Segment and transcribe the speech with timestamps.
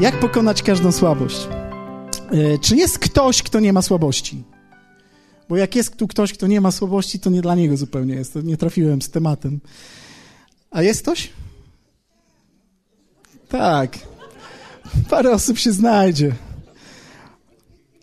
[0.00, 1.48] Jak pokonać każdą słabość?
[2.32, 4.42] E, czy jest ktoś, kto nie ma słabości?
[5.48, 8.34] Bo jak jest tu ktoś, kto nie ma słabości, to nie dla niego zupełnie jest.
[8.34, 9.60] Nie trafiłem z tematem.
[10.70, 11.30] A jest ktoś?
[13.48, 13.98] Tak.
[15.10, 16.34] Parę osób się znajdzie.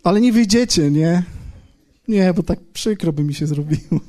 [0.04, 1.22] Ale nie wyjdziecie, nie?
[2.08, 4.00] Nie, bo tak przykro by mi się zrobiło.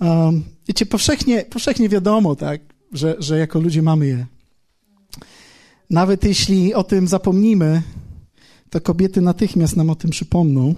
[0.00, 2.60] Um, wiecie, powszechnie, powszechnie wiadomo, tak,
[2.92, 4.26] że, że jako ludzie mamy je.
[5.92, 7.82] Nawet jeśli o tym zapomnimy,
[8.70, 10.74] to kobiety natychmiast nam o tym przypomną.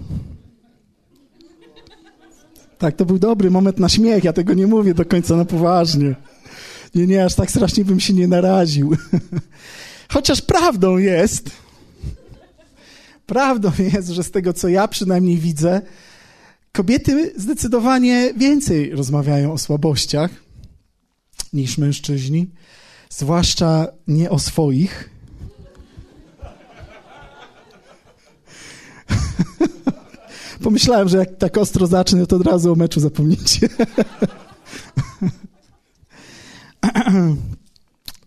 [2.77, 6.15] Tak, to był dobry moment na śmiech, ja tego nie mówię do końca na poważnie.
[6.95, 8.97] Nie, nie, aż tak strasznie bym się nie naraził.
[10.13, 11.51] Chociaż prawdą jest,
[13.25, 15.81] prawdą jest, że z tego, co ja przynajmniej widzę,
[16.71, 20.31] kobiety zdecydowanie więcej rozmawiają o słabościach
[21.53, 22.47] niż mężczyźni,
[23.09, 25.09] zwłaszcza nie o swoich.
[30.63, 33.69] Pomyślałem, że jak tak ostro zacznę, to od razu o meczu zapomnicie.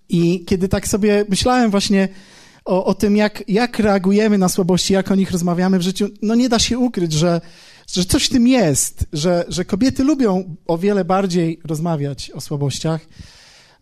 [0.08, 2.08] I kiedy tak sobie myślałem właśnie
[2.64, 6.34] o, o tym, jak, jak reagujemy na słabości, jak o nich rozmawiamy w życiu, no
[6.34, 7.40] nie da się ukryć, że,
[7.92, 13.00] że coś w tym jest, że, że kobiety lubią o wiele bardziej rozmawiać o słabościach.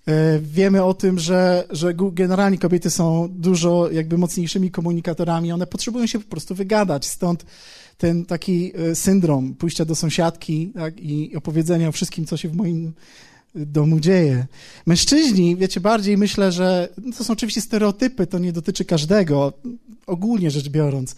[0.07, 6.07] E, wiemy o tym, że, że generalnie kobiety są dużo jakby mocniejszymi komunikatorami, one potrzebują
[6.07, 7.47] się po prostu wygadać, stąd
[7.99, 12.57] ten taki e, syndrom pójścia do sąsiadki tak, i opowiedzenia o wszystkim, co się w
[12.57, 12.93] moim
[13.55, 14.47] domu dzieje.
[14.87, 19.53] Mężczyźni, wiecie, bardziej myślę, że no to są oczywiście stereotypy, to nie dotyczy każdego,
[20.07, 21.17] ogólnie rzecz biorąc.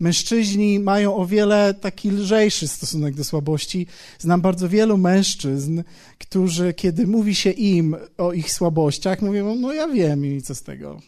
[0.00, 3.86] Mężczyźni mają o wiele taki lżejszy stosunek do słabości.
[4.18, 5.82] Znam bardzo wielu mężczyzn,
[6.18, 10.62] którzy, kiedy mówi się im o ich słabościach, mówią, no ja wiem i co z
[10.62, 11.00] tego.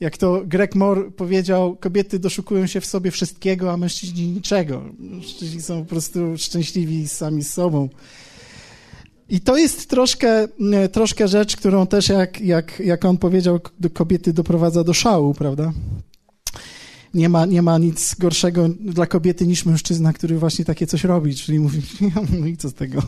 [0.00, 4.82] Jak to Greg Moore powiedział, kobiety doszukują się w sobie wszystkiego, a mężczyźni niczego.
[4.98, 7.88] Mężczyźni są po prostu szczęśliwi sami z sobą.
[9.28, 10.48] I to jest troszkę,
[10.92, 13.60] troszkę rzecz, którą też, jak, jak, jak on powiedział,
[13.94, 15.72] kobiety doprowadza do szału, prawda?
[17.14, 21.34] Nie ma, nie ma nic gorszego dla kobiety niż mężczyzna, który właśnie takie coś robi,
[21.34, 21.82] czyli mówi,
[22.40, 23.02] no i co z tego?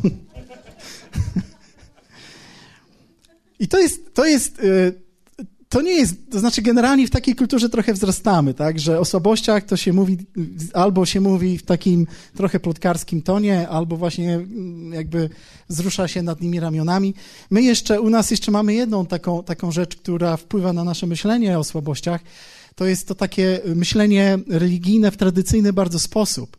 [3.60, 5.08] I to jest, to jest y,
[5.68, 9.64] to nie jest, to znaczy generalnie w takiej kulturze trochę wzrastamy, tak, że o słabościach
[9.64, 10.18] to się mówi,
[10.72, 15.30] albo się mówi w takim trochę plotkarskim tonie, albo właśnie mm, jakby
[15.68, 17.14] wzrusza się nad nimi ramionami.
[17.50, 21.58] My jeszcze, u nas jeszcze mamy jedną taką, taką rzecz, która wpływa na nasze myślenie
[21.58, 22.20] o słabościach,
[22.78, 26.56] to jest to takie myślenie religijne w tradycyjny bardzo sposób,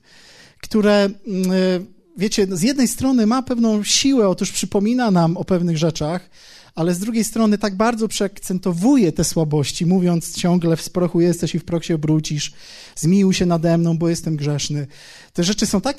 [0.62, 1.86] które, mm,
[2.18, 6.30] wiecie, z jednej strony ma pewną siłę, otóż przypomina nam o pewnych rzeczach,
[6.76, 11.60] ale z drugiej strony tak bardzo przeakcentowuje te słabości, mówiąc ciągle w sprochu jesteś i
[11.60, 12.54] w prok się obrócisz,
[12.96, 14.88] zmiłuj się nade mną, bo jestem grzeszny.
[15.34, 15.98] Te rzeczy są tak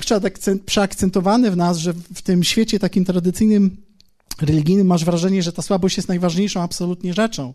[0.65, 3.77] przeakcentowane w nas, że w tym świecie takim tradycyjnym,
[4.41, 7.53] religijnym masz wrażenie, że ta słabość jest najważniejszą absolutnie rzeczą.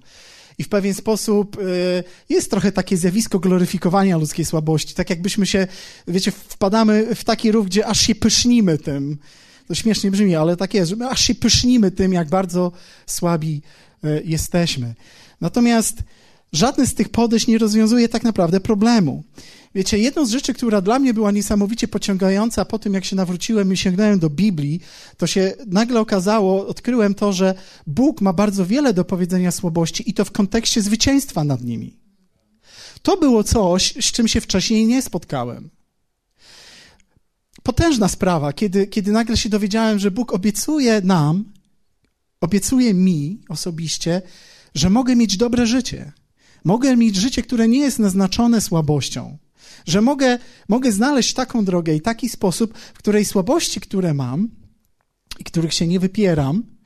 [0.58, 4.94] I w pewien sposób y, jest trochę takie zjawisko gloryfikowania ludzkiej słabości.
[4.94, 5.66] Tak jakbyśmy się,
[6.08, 9.18] wiecie, wpadamy w taki ruch, gdzie aż się pysznimy tym,
[9.68, 12.72] to śmiesznie brzmi, ale tak jest, że my aż się pysznimy tym, jak bardzo
[13.06, 13.62] słabi
[14.04, 14.94] e, jesteśmy.
[15.40, 16.02] Natomiast
[16.52, 19.24] żadne z tych podejść nie rozwiązuje tak naprawdę problemu.
[19.76, 23.72] Wiecie, jedną z rzeczy, która dla mnie była niesamowicie pociągająca po tym, jak się nawróciłem
[23.72, 24.80] i sięgnąłem do Biblii,
[25.16, 27.54] to się nagle okazało, odkryłem to, że
[27.86, 31.96] Bóg ma bardzo wiele do powiedzenia słabości i to w kontekście zwycięstwa nad nimi.
[33.02, 35.70] To było coś, z czym się wcześniej nie spotkałem
[37.66, 41.44] potężna sprawa, kiedy, kiedy nagle się dowiedziałem, że Bóg obiecuje nam,
[42.40, 44.22] obiecuje mi osobiście,
[44.74, 46.12] że mogę mieć dobre życie.
[46.64, 49.38] Mogę mieć życie, które nie jest naznaczone słabością.
[49.86, 50.38] Że mogę,
[50.68, 54.48] mogę znaleźć taką drogę i taki sposób, w której słabości, które mam
[55.38, 56.76] i których się nie wypieram,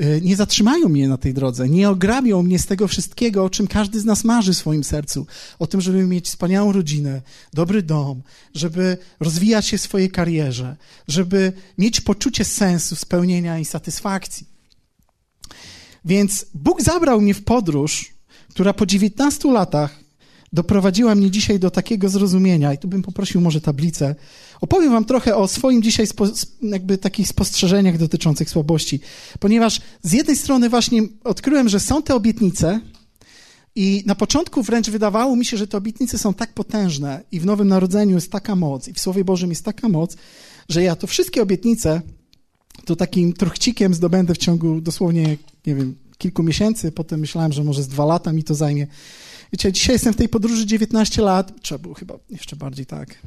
[0.00, 3.66] Y, nie zatrzymają mnie na tej drodze, nie ograbią mnie z tego wszystkiego, o czym
[3.66, 5.26] każdy z nas marzy w swoim sercu.
[5.58, 7.22] O tym, żeby mieć wspaniałą rodzinę,
[7.52, 8.22] dobry dom,
[8.54, 10.76] żeby rozwijać się w swojej karierze,
[11.08, 14.46] żeby mieć poczucie sensu, spełnienia i satysfakcji.
[16.04, 18.14] Więc Bóg zabrał mnie w podróż,
[18.50, 20.01] która po 19 latach
[20.52, 24.14] doprowadziła mnie dzisiaj do takiego zrozumienia, i tu bym poprosił może tablicę.
[24.60, 26.26] Opowiem wam trochę o swoim dzisiaj spo,
[26.62, 29.00] jakby takich spostrzeżeniach dotyczących słabości,
[29.40, 32.80] ponieważ z jednej strony właśnie odkryłem, że są te obietnice
[33.74, 37.46] i na początku wręcz wydawało mi się, że te obietnice są tak potężne i w
[37.46, 40.16] Nowym Narodzeniu jest taka moc i w Słowie Bożym jest taka moc,
[40.68, 42.02] że ja to wszystkie obietnice
[42.84, 47.82] to takim truchcikiem zdobędę w ciągu dosłownie, nie wiem, kilku miesięcy, potem myślałem, że może
[47.82, 48.86] z dwa lata mi to zajmie.
[49.52, 53.18] Wiecie, dzisiaj jestem w tej podróży 19 lat, trzeba było chyba jeszcze bardziej tak.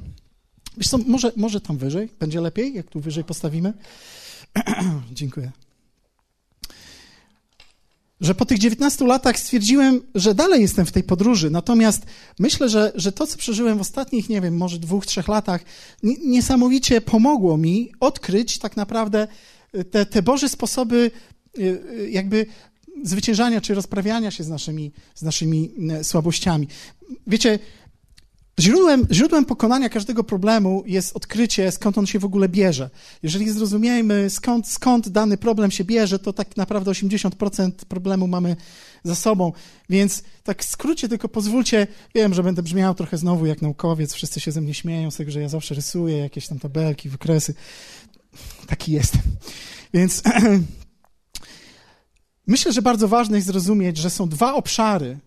[0.77, 2.09] Wiesz co, może, może tam wyżej?
[2.19, 3.73] Będzie lepiej, jak tu wyżej postawimy?
[5.13, 5.51] Dziękuję.
[8.21, 11.49] Że po tych 19 latach stwierdziłem, że dalej jestem w tej podróży.
[11.49, 12.05] Natomiast
[12.39, 15.63] myślę, że, że to, co przeżyłem w ostatnich, nie wiem, może dwóch, trzech latach,
[16.03, 19.27] niesamowicie pomogło mi odkryć tak naprawdę
[19.91, 21.11] te, te Boże sposoby
[21.57, 22.45] y, y, jakby
[23.03, 26.67] zwyciężania czy rozprawiania się z naszymi, z naszymi e, słabościami.
[27.27, 27.59] Wiecie,
[28.59, 32.89] źródłem, źródłem pokonania każdego problemu jest odkrycie, skąd on się w ogóle bierze.
[33.23, 38.55] Jeżeli zrozumiemy, skąd, skąd dany problem się bierze, to tak naprawdę 80% problemu mamy
[39.03, 39.53] za sobą.
[39.89, 44.39] Więc tak w skrócie tylko pozwólcie, wiem, że będę brzmiał trochę znowu jak naukowiec, wszyscy
[44.39, 47.53] się ze mnie śmieją z tego, że ja zawsze rysuję jakieś tam tabelki, wykresy.
[48.67, 49.21] Taki jestem.
[49.93, 50.23] Więc
[52.47, 55.19] Myślę, że bardzo ważne jest zrozumieć, że są dwa obszary.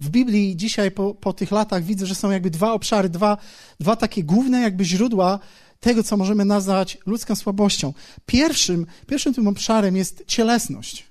[0.00, 3.36] W Biblii dzisiaj po, po tych latach widzę, że są jakby dwa obszary, dwa,
[3.80, 5.38] dwa takie główne jakby źródła
[5.80, 7.92] tego, co możemy nazwać ludzką słabością.
[8.26, 11.06] Pierwszym, pierwszym tym obszarem jest cielesność.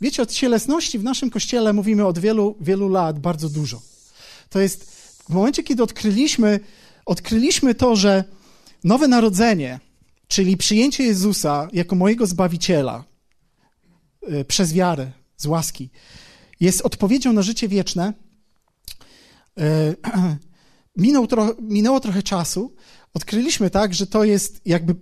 [0.00, 3.82] Wiecie, od cielesności w naszym kościele mówimy od wielu, wielu lat bardzo dużo.
[4.48, 4.84] To jest
[5.28, 6.60] w momencie, kiedy odkryliśmy,
[7.06, 8.24] odkryliśmy to, że
[8.84, 9.80] nowe narodzenie,
[10.32, 13.04] Czyli przyjęcie Jezusa jako mojego Zbawiciela
[14.32, 15.90] y, przez wiarę, z łaski,
[16.60, 18.12] jest odpowiedzią na życie wieczne.
[19.60, 19.62] Y,
[20.96, 21.26] minął
[21.60, 22.74] minęło trochę czasu.
[23.14, 24.94] Odkryliśmy tak, że to jest jakby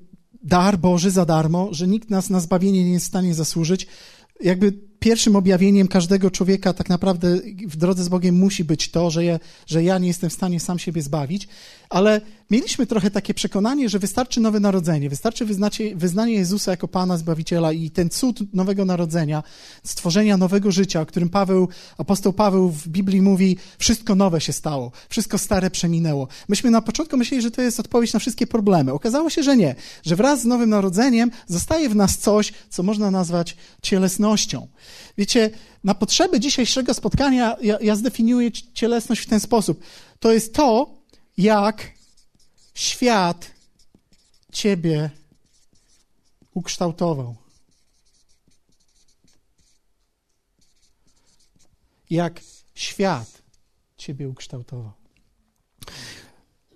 [0.43, 3.87] dar Boży za darmo, że nikt nas na zbawienie nie jest w stanie zasłużyć.
[4.41, 9.41] Jakby pierwszym objawieniem każdego człowieka tak naprawdę w drodze z Bogiem musi być to, że
[9.67, 11.49] że ja nie jestem w stanie sam siebie zbawić,
[11.91, 12.21] ale
[12.51, 17.73] mieliśmy trochę takie przekonanie, że wystarczy nowe narodzenie, wystarczy wyznacie, wyznanie Jezusa jako Pana Zbawiciela
[17.73, 19.43] i ten cud nowego narodzenia,
[19.85, 24.93] stworzenia nowego życia, o którym Paweł, apostoł Paweł w Biblii mówi, wszystko nowe się stało,
[25.09, 26.29] wszystko stare przeminęło.
[26.49, 28.93] Myśmy na początku myśleli, że to jest odpowiedź na wszystkie problemy.
[28.93, 33.11] Okazało się, że nie, że wraz z nowym narodzeniem zostaje w nas coś, co można
[33.11, 34.69] nazwać cielesnością.
[35.19, 35.51] Wiecie,
[35.85, 39.81] na potrzeby dzisiejszego spotkania ja, ja zdefiniuję cielesność w ten sposób.
[40.21, 41.00] To jest to,
[41.41, 41.93] jak
[42.75, 43.51] świat
[44.53, 45.11] ciebie
[46.55, 47.37] ukształtował.
[52.11, 52.41] Jak
[52.75, 53.43] świat
[53.97, 54.93] ciebie ukształtował.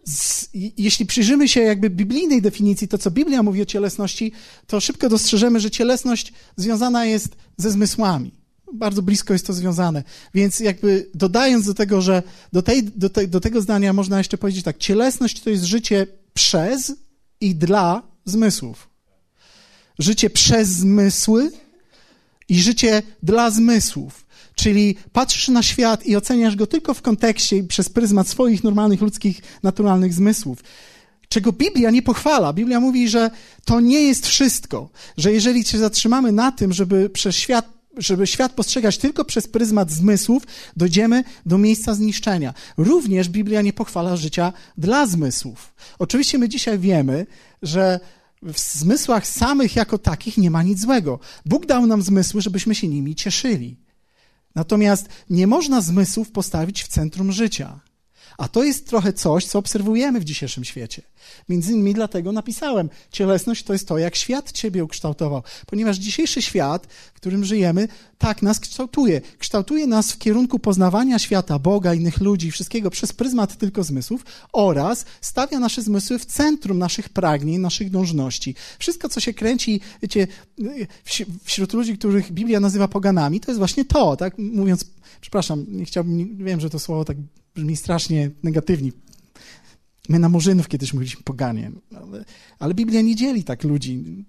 [0.04, 4.32] Z, jeśli przyjrzymy się jakby biblijnej definicji, to co Biblia mówi o cielesności,
[4.66, 8.43] to szybko dostrzeżemy, że cielesność związana jest ze zmysłami.
[8.74, 10.02] Bardzo blisko jest to związane.
[10.34, 12.22] Więc jakby dodając do tego, że
[12.52, 16.06] do, tej, do, te, do tego zdania można jeszcze powiedzieć tak, cielesność to jest życie
[16.34, 16.92] przez
[17.40, 18.88] i dla zmysłów.
[19.98, 21.52] Życie przez zmysły
[22.48, 24.26] i życie dla zmysłów.
[24.54, 29.00] Czyli patrzysz na świat i oceniasz go tylko w kontekście i przez pryzmat swoich normalnych
[29.00, 30.58] ludzkich, naturalnych zmysłów.
[31.28, 32.52] Czego Biblia nie pochwala.
[32.52, 33.30] Biblia mówi, że
[33.64, 34.90] to nie jest wszystko.
[35.16, 39.90] Że jeżeli się zatrzymamy na tym, żeby przez świat żeby świat postrzegać tylko przez pryzmat
[39.90, 40.42] zmysłów,
[40.76, 42.54] dojdziemy do miejsca zniszczenia.
[42.76, 45.74] Również Biblia nie pochwala życia dla zmysłów.
[45.98, 47.26] Oczywiście my dzisiaj wiemy,
[47.62, 48.00] że
[48.42, 51.18] w zmysłach samych jako takich nie ma nic złego.
[51.46, 53.76] Bóg dał nam zmysły, żebyśmy się nimi cieszyli.
[54.54, 57.80] Natomiast nie można zmysłów postawić w centrum życia.
[58.38, 61.02] A to jest trochę coś, co obserwujemy w dzisiejszym świecie.
[61.48, 65.42] Między innymi dlatego napisałem, cielesność to jest to, jak świat ciebie ukształtował.
[65.66, 67.88] Ponieważ dzisiejszy świat, w którym żyjemy,
[68.18, 69.20] tak nas kształtuje.
[69.38, 75.04] Kształtuje nas w kierunku poznawania świata, Boga, innych ludzi, wszystkiego przez pryzmat tylko zmysłów oraz
[75.20, 78.54] stawia nasze zmysły w centrum naszych pragnień, naszych dążności.
[78.78, 80.26] Wszystko, co się kręci, wiecie,
[81.44, 84.38] wśród ludzi, których Biblia nazywa poganami, to jest właśnie to, tak?
[84.38, 84.84] Mówiąc,
[85.20, 87.16] przepraszam, nie chciałbym, wiem, że to słowo tak
[87.54, 88.90] brzmi strasznie negatywnie.
[90.08, 92.24] My na Murzynów kiedyś mówiliśmy poganie, ale,
[92.58, 94.24] ale, Biblia nie dzieli tak ludzi.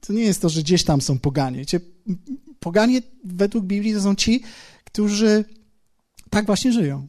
[0.00, 1.58] To nie jest to, że gdzieś tam są poganie.
[1.58, 1.80] Wiecie,
[2.60, 4.42] poganie według Biblii to są ci,
[4.84, 5.44] którzy
[6.30, 7.08] tak właśnie żyją.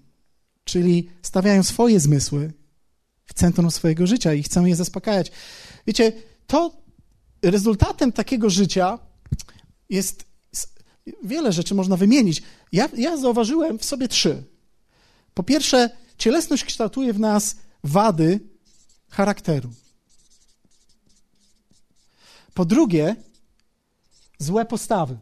[0.63, 2.53] Czyli stawiają swoje zmysły
[3.25, 5.31] w centrum swojego życia i chcą je zaspokajać.
[5.88, 6.13] Wiecie,
[6.47, 6.81] to
[7.41, 9.00] rezultatem takiego życia
[9.89, 10.25] jest
[11.24, 12.43] wiele rzeczy można wymienić.
[12.71, 14.43] Ja, ja zauważyłem w sobie trzy.
[15.38, 18.39] Po pierwsze, cielesność kształtuje w nas wady
[19.10, 19.74] charakteru.
[22.53, 23.15] Po drugie,
[24.39, 25.17] złe postawy.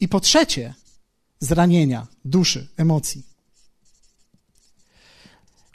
[0.00, 0.74] I po trzecie,
[1.40, 3.22] zranienia duszy, emocji.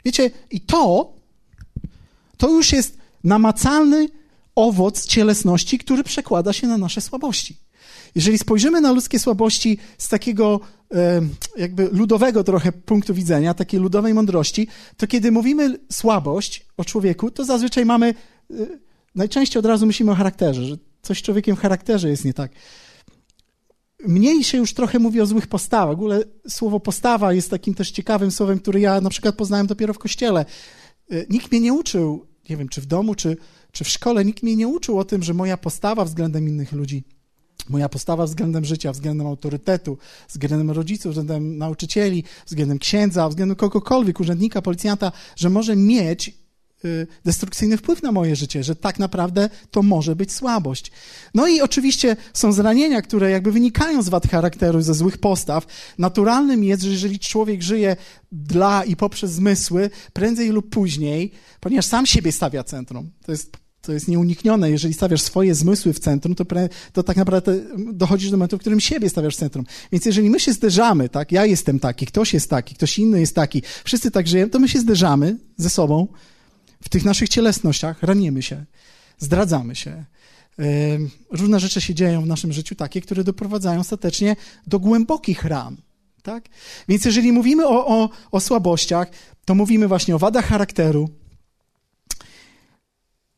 [0.04, 1.12] Wiecie, i to,
[2.36, 4.08] to już jest namacalny
[4.54, 7.63] owoc cielesności, który przekłada się na nasze słabości.
[8.14, 10.60] Jeżeli spojrzymy na ludzkie słabości z takiego
[11.56, 17.44] jakby ludowego trochę punktu widzenia, takiej ludowej mądrości, to kiedy mówimy słabość o człowieku, to
[17.44, 18.14] zazwyczaj mamy,
[18.50, 18.54] e,
[19.14, 22.52] najczęściej od razu myślimy o charakterze, że coś człowiekiem w charakterze jest nie tak.
[24.06, 25.96] Mniej się już trochę mówi o złych postawach.
[25.96, 29.94] W ogóle słowo postawa jest takim też ciekawym słowem, które ja na przykład poznałem dopiero
[29.94, 30.44] w kościele.
[31.10, 33.36] E, nikt mnie nie uczył, nie wiem, czy w domu, czy,
[33.72, 37.04] czy w szkole, nikt mnie nie uczył o tym, że moja postawa względem innych ludzi
[37.68, 44.62] Moja postawa względem życia, względem autorytetu, względem rodziców, względem nauczycieli, względem księdza, względem kogokolwiek, urzędnika,
[44.62, 46.34] policjanta, że może mieć
[46.84, 50.92] y, destrukcyjny wpływ na moje życie, że tak naprawdę to może być słabość.
[51.34, 55.66] No i oczywiście są zranienia, które jakby wynikają z wad charakteru, ze złych postaw.
[55.98, 57.96] Naturalnym jest, że jeżeli człowiek żyje
[58.32, 61.30] dla i poprzez zmysły, prędzej lub później,
[61.60, 64.70] ponieważ sam siebie stawia centrum, to jest to jest nieuniknione.
[64.70, 67.60] Jeżeli stawiasz swoje zmysły w centrum, to, pre, to tak naprawdę
[67.92, 69.64] dochodzisz do momentu, w którym siebie stawiasz w centrum.
[69.92, 73.34] Więc jeżeli my się zderzamy, tak, ja jestem taki, ktoś jest taki, ktoś inny jest
[73.34, 76.08] taki, wszyscy tak żyjemy, to my się zderzamy ze sobą
[76.82, 78.64] w tych naszych cielesnościach, ranimy się,
[79.18, 80.04] zdradzamy się.
[81.30, 84.36] Różne rzeczy się dzieją w naszym życiu takie, które doprowadzają ostatecznie
[84.66, 85.76] do głębokich ran.
[86.22, 86.44] Tak?
[86.88, 89.08] Więc jeżeli mówimy o, o, o słabościach,
[89.44, 91.08] to mówimy właśnie o wadach charakteru,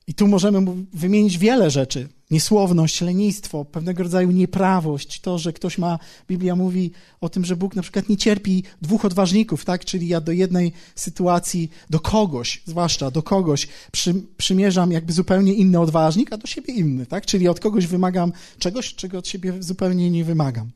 [0.07, 2.09] i tu możemy wymienić wiele rzeczy.
[2.31, 5.99] Niesłowność, lenistwo, pewnego rodzaju nieprawość, to, że ktoś ma,
[6.29, 9.85] Biblia mówi o tym, że Bóg na przykład nie cierpi dwóch odważników, tak?
[9.85, 15.81] Czyli ja do jednej sytuacji, do kogoś, zwłaszcza do kogoś przy, przymierzam jakby zupełnie inny
[15.81, 17.27] odważnik, a do siebie inny, tak?
[17.27, 20.71] Czyli od kogoś wymagam czegoś, czego od siebie zupełnie nie wymagam.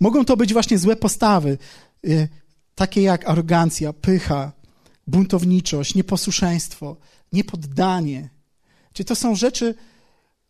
[0.00, 1.58] Mogą to być właśnie złe postawy,
[2.06, 2.28] y,
[2.74, 4.52] takie jak arogancja, pycha,
[5.06, 6.96] buntowniczość, nieposłuszeństwo,
[7.32, 8.28] niepoddanie,
[8.98, 9.74] Czyli to są rzeczy,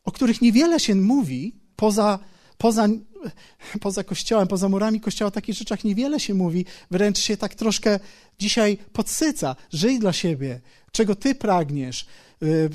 [0.04, 2.18] o których niewiele się mówi poza,
[2.58, 2.88] poza,
[3.80, 8.00] poza kościołem, poza murami kościoła, o takich rzeczach niewiele się mówi, wręcz się tak troszkę
[8.38, 9.56] dzisiaj podsyca.
[9.72, 10.60] Żyj dla siebie,
[10.92, 12.06] czego ty pragniesz,
[12.42, 12.70] y,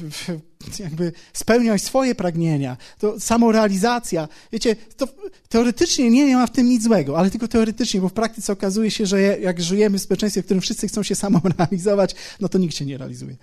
[0.80, 4.28] jakby spełniaj swoje pragnienia, to samorealizacja.
[4.52, 5.08] Wiecie, to
[5.50, 8.92] teoretycznie nie, nie ma w tym nic złego, ale tylko teoretycznie, bo w praktyce okazuje
[8.92, 12.76] się, że jak żyjemy w społeczeństwie, w którym wszyscy chcą się samorealizować, no to nikt
[12.76, 13.36] się nie realizuje.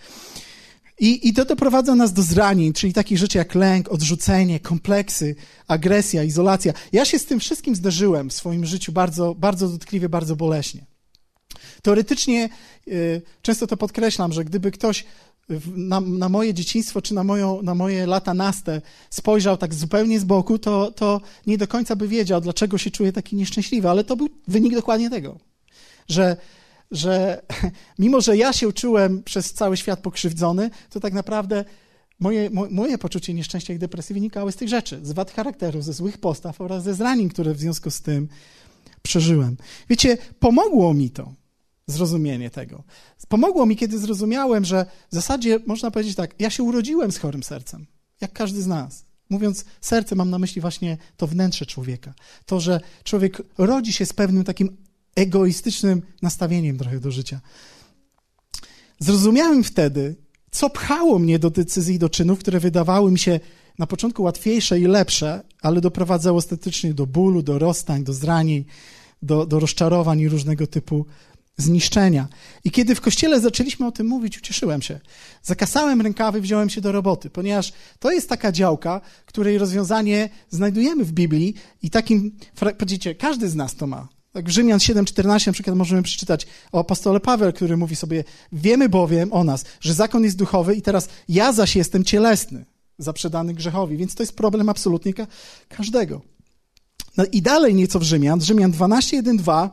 [1.01, 5.35] I, I to doprowadza nas do zranień, czyli takich rzeczy jak lęk, odrzucenie, kompleksy,
[5.69, 6.73] agresja, izolacja.
[6.93, 10.87] Ja się z tym wszystkim zderzyłem w swoim życiu bardzo, bardzo dotkliwie, bardzo boleśnie.
[11.83, 12.49] Teoretycznie
[12.89, 15.05] y, często to podkreślam, że gdyby ktoś
[15.77, 20.25] na, na, moje dzieciństwo czy na, moją, na moje lata naste spojrzał tak zupełnie z
[20.25, 24.17] boku, to, to nie do końca by wiedział, dlaczego się czuje taki nieszczęśliwy, ale to
[24.17, 25.39] był wynik dokładnie tego,
[26.09, 26.37] że
[26.91, 27.43] że
[27.99, 31.65] mimo, że ja się czułem przez cały świat pokrzywdzony, to tak naprawdę
[32.21, 36.19] moje, moje poczucie nieszczęścia i depresji wynikały z tych rzeczy, z wad charakteru, ze złych
[36.19, 38.29] postaw oraz ze zranień, które w związku z tym
[39.03, 39.57] przeżyłem.
[39.89, 41.33] Wiecie, pomogło mi to,
[41.87, 42.83] zrozumienie tego.
[43.29, 47.43] Pomogło mi, kiedy zrozumiałem, że w zasadzie można powiedzieć tak, ja się urodziłem z chorym
[47.43, 47.87] sercem,
[48.21, 49.05] jak każdy z nas.
[49.31, 52.15] Mówiąc serce, mam na myśli właśnie to wnętrze człowieka.
[52.47, 54.77] To, że człowiek rodzi się z pewnym takim
[55.17, 57.41] egoistycznym nastawieniem trochę do życia.
[58.99, 60.17] Zrozumiałem wtedy,
[60.51, 63.41] co pchało mnie do decyzji do czynów, które wydawały mi się
[63.79, 68.65] na początku łatwiejsze i lepsze, ale doprowadzały ostatecznie do bólu, do rozstań, do zranień,
[69.23, 71.07] do, do rozczarowań i różnego typu
[71.57, 72.29] zniszczenia.
[72.65, 75.01] I kiedy w kościele zaczęliśmy o tym mówić, ucieszyłem się.
[75.43, 81.13] Zakasałem rękawy, wziąłem się do roboty, ponieważ to jest taka działka, której rozwiązanie znajdujemy w
[81.13, 82.37] Biblii i takim,
[82.79, 84.09] powiedzcie, każdy z nas to ma.
[84.33, 88.89] Tak w Rzymian 7,14 na przykład możemy przeczytać o apostole Paweł, który mówi sobie, wiemy
[88.89, 92.65] bowiem o nas, że zakon jest duchowy i teraz ja zaś jestem cielesny,
[92.99, 95.27] zaprzedany grzechowi, więc to jest problem absolutnie ka
[95.69, 96.21] każdego.
[97.17, 99.69] No i dalej nieco w Rzymian, Rzymian 12:1-2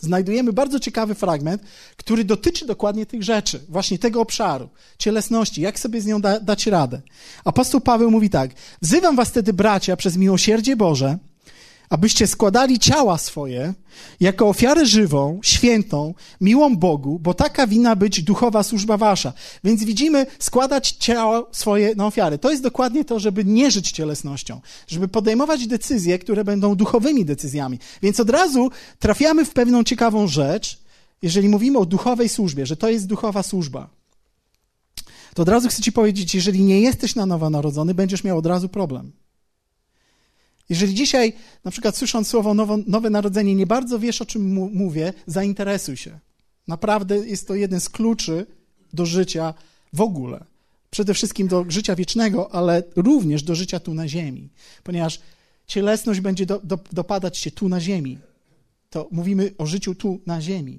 [0.00, 1.62] znajdujemy bardzo ciekawy fragment,
[1.96, 6.66] który dotyczy dokładnie tych rzeczy, właśnie tego obszaru, cielesności, jak sobie z nią da dać
[6.66, 7.02] radę.
[7.44, 8.50] Apostoł Paweł mówi tak,
[8.82, 11.18] wzywam was wtedy bracia przez miłosierdzie Boże,
[11.94, 13.74] abyście składali ciała swoje
[14.20, 19.32] jako ofiarę żywą, świętą, miłą Bogu, bo taka wina być duchowa służba wasza.
[19.64, 22.38] Więc widzimy, składać ciało swoje na ofiarę.
[22.38, 27.78] To jest dokładnie to, żeby nie żyć cielesnością, żeby podejmować decyzje, które będą duchowymi decyzjami.
[28.02, 30.78] Więc od razu trafiamy w pewną ciekawą rzecz,
[31.22, 33.88] jeżeli mówimy o duchowej służbie, że to jest duchowa służba.
[35.34, 38.46] To od razu chcę ci powiedzieć, jeżeli nie jesteś na nowo narodzony, będziesz miał od
[38.46, 39.12] razu problem.
[40.68, 41.32] Jeżeli dzisiaj,
[41.64, 46.18] na przykład słysząc słowo nowo, nowe narodzenie, nie bardzo wiesz, o czym mówię, zainteresuj się.
[46.68, 48.46] Naprawdę jest to jeden z kluczy
[48.92, 49.54] do życia
[49.92, 50.44] w ogóle.
[50.90, 54.48] przede wszystkim do życia wiecznego, ale również do życia tu na ziemi,
[54.82, 55.20] ponieważ
[55.66, 58.18] cielesność będzie do, do, dopadać się tu na ziemi.
[58.90, 60.78] To mówimy o życiu tu na ziemi.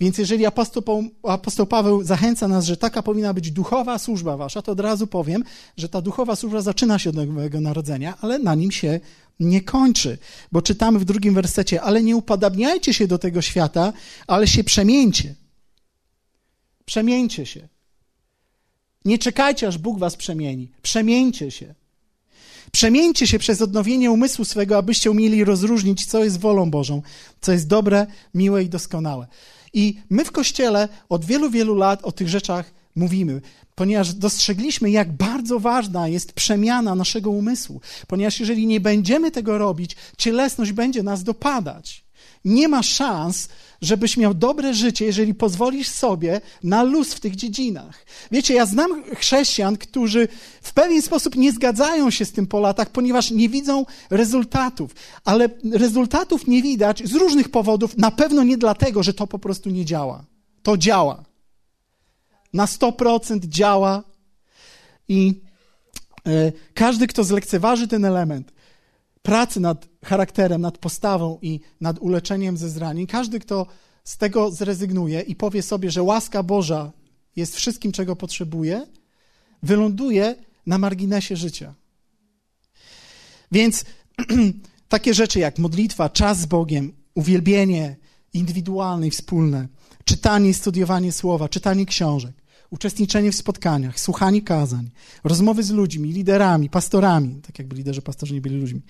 [0.00, 4.80] Więc jeżeli apostoł, Paweł zachęca nas, że taka powinna być duchowa służba wasza, to od
[4.80, 5.44] razu powiem,
[5.76, 9.00] że ta duchowa służba zaczyna się od nowego narodzenia, ale na nim się
[9.40, 10.18] nie kończy.
[10.52, 13.92] Bo czytamy w drugim wersecie, ale nie upadabniajcie się do tego świata,
[14.26, 15.34] ale się przemieńcie.
[16.84, 17.68] Przemieńcie się.
[19.04, 20.72] Nie czekajcie, aż Bóg was przemieni.
[20.82, 21.74] Przemieńcie się.
[22.72, 27.02] Przemieńcie się przez odnowienie umysłu swego, abyście umieli rozróżnić, co jest wolą Bożą,
[27.40, 29.26] co jest dobre, miłe i doskonałe.
[29.72, 33.40] I my w Kościele od wielu, wielu lat o tych rzeczach mówimy,
[33.74, 37.80] ponieważ dostrzegliśmy, jak bardzo ważna jest przemiana naszego umysłu.
[38.06, 42.04] Ponieważ jeżeli nie będziemy tego robić, cielesność będzie nas dopadać.
[42.44, 43.48] Nie ma szans,
[43.82, 48.06] żebyś miał dobre życie, jeżeli pozwolisz sobie na luz w tych dziedzinach.
[48.30, 50.28] Wiecie, ja znam chrześcijan, którzy
[50.62, 54.94] w pewien sposób nie zgadzają się z tym po latach, ponieważ nie widzą rezultatów.
[55.24, 59.70] Ale rezultatów nie widać z różnych powodów, na pewno nie dlatego, że to po prostu
[59.70, 60.24] nie działa.
[60.62, 61.24] To działa.
[62.52, 64.02] Na 100% działa
[65.08, 65.40] i
[66.26, 68.52] e, każdy, kto zlekceważy ten element,
[69.22, 73.66] pracy nad charakterem, nad postawą i nad uleczeniem ze zranień, każdy, kto
[74.04, 76.92] z tego zrezygnuje i powie sobie, że łaska Boża
[77.36, 78.86] jest wszystkim, czego potrzebuje,
[79.62, 80.34] wyląduje
[80.66, 81.74] na marginesie życia.
[83.52, 83.84] Więc
[84.88, 87.96] takie rzeczy jak modlitwa, czas z Bogiem, uwielbienie
[88.32, 89.68] indywidualne i wspólne,
[90.04, 92.39] czytanie i studiowanie słowa, czytanie książek,
[92.70, 94.90] uczestniczenie w spotkaniach, słuchanie kazań,
[95.24, 98.82] rozmowy z ludźmi, liderami, pastorami, tak jakby liderzy pastorzy nie byli ludźmi.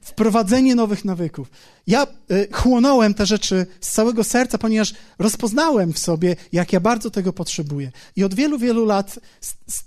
[0.00, 1.50] Wprowadzenie nowych nawyków.
[1.86, 7.10] Ja y, chłonąłem te rzeczy z całego serca, ponieważ rozpoznałem w sobie, jak ja bardzo
[7.10, 7.92] tego potrzebuję.
[8.16, 9.18] I od wielu, wielu lat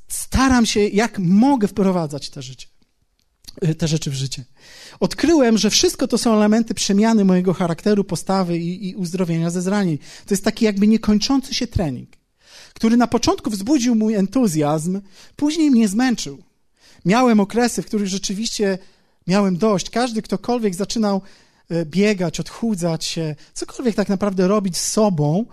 [0.07, 2.72] staram się, jak mogę wprowadzać te życie.
[3.63, 4.43] Y, te rzeczy w życie.
[4.99, 9.97] Odkryłem, że wszystko to są elementy przemiany mojego charakteru, postawy i, i uzdrowienia ze zranień.
[9.97, 12.09] To jest taki jakby niekończący się trening,
[12.73, 15.01] który na początku wzbudził mój entuzjazm,
[15.35, 16.43] później mnie zmęczył.
[17.05, 18.77] Miałem okresy, w których rzeczywiście
[19.27, 19.89] miałem dość.
[19.89, 21.21] Każdy, ktokolwiek zaczynał
[21.71, 25.45] y, biegać, odchudzać się, cokolwiek tak naprawdę robić z sobą,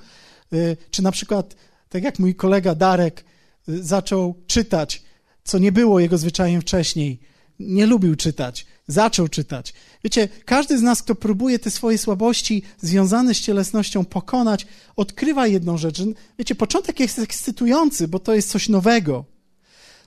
[0.53, 1.55] y, czy na przykład,
[1.89, 3.25] tak jak mój kolega Darek
[3.69, 5.03] zaczął czytać,
[5.45, 7.21] co nie było jego zwyczajem wcześniej,
[7.61, 9.75] nie lubił czytać, zaczął czytać.
[10.05, 15.79] Wiecie, każdy z nas, kto próbuje te swoje słabości związane z cielesnością pokonać, odkrywa jedną
[15.79, 16.03] rzecz.
[16.39, 19.25] Wiecie, początek jest ekscytujący, bo to jest coś nowego.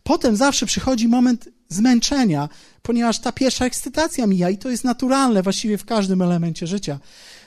[0.04, 2.50] Potem zawsze przychodzi moment zmęczenia,
[2.82, 7.00] ponieważ ta pierwsza ekscytacja mija i to jest naturalne właściwie w każdym elemencie życia.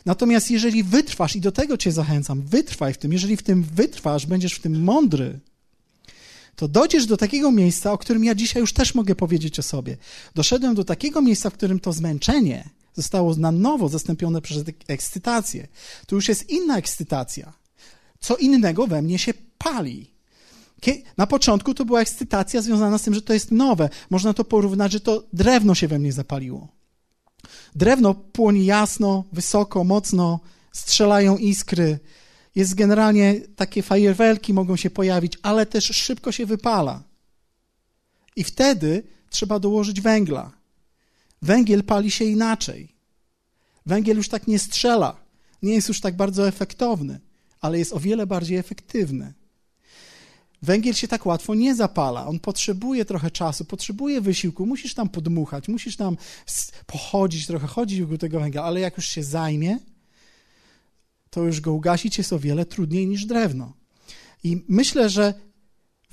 [0.06, 4.26] Natomiast jeżeli wytrwasz, i do tego Cię zachęcam, wytrwaj w tym, jeżeli w tym wytrwasz,
[4.26, 5.40] będziesz w tym mądry,
[6.56, 9.96] to dojdziesz do takiego miejsca, o którym ja dzisiaj już też mogę powiedzieć o sobie.
[10.34, 15.68] Doszedłem do takiego miejsca, w którym to zmęczenie zostało na nowo zastąpione przez ekscytację.
[16.06, 17.52] To już jest inna ekscytacja.
[18.20, 20.10] Co innego we mnie się pali.
[21.16, 23.88] Na początku to była ekscytacja związana z tym, że to jest nowe.
[24.10, 26.68] Można to porównać, że to drewno się we mnie zapaliło.
[27.74, 30.40] Drewno płonie jasno, wysoko, mocno,
[30.72, 31.98] strzelają iskry,
[32.56, 37.02] jest generalnie takie fajerwerki mogą się pojawić, ale też szybko się wypala.
[38.36, 40.52] I wtedy trzeba dołożyć węgla.
[41.42, 42.92] Węgiel pali się inaczej.
[43.86, 45.16] Węgiel już tak nie strzela,
[45.62, 47.20] nie jest już tak bardzo efektowny,
[47.60, 49.32] ale jest o wiele bardziej efektywny.
[50.62, 52.26] Węgiel się tak łatwo nie zapala.
[52.26, 54.66] On potrzebuje trochę czasu, potrzebuje wysiłku.
[54.66, 56.16] Musisz tam podmuchać, musisz tam
[56.86, 59.78] pochodzić, trochę chodzić wokół tego węgla, ale jak już się zajmie,
[61.36, 63.72] to już go ugasić jest o wiele trudniej niż drewno.
[64.44, 65.34] I myślę, że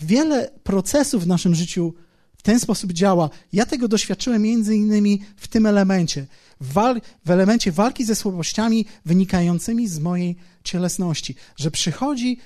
[0.02, 1.94] wiele procesów w naszym życiu
[2.38, 3.30] w ten sposób działa.
[3.54, 6.26] Ja tego doświadczyłem między innymi w tym elemencie.
[6.62, 11.36] W, wal- w elemencie walki ze słabościami wynikającymi z mojej cielesności.
[11.56, 12.38] Że przychodzi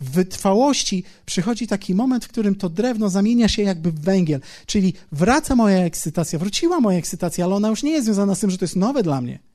[0.00, 4.40] w wytrwałości, przychodzi taki moment, w którym to drewno zamienia się jakby w węgiel.
[4.66, 8.50] Czyli wraca moja ekscytacja, wróciła moja ekscytacja, ale ona już nie jest związana z tym,
[8.50, 9.51] że to jest nowe dla mnie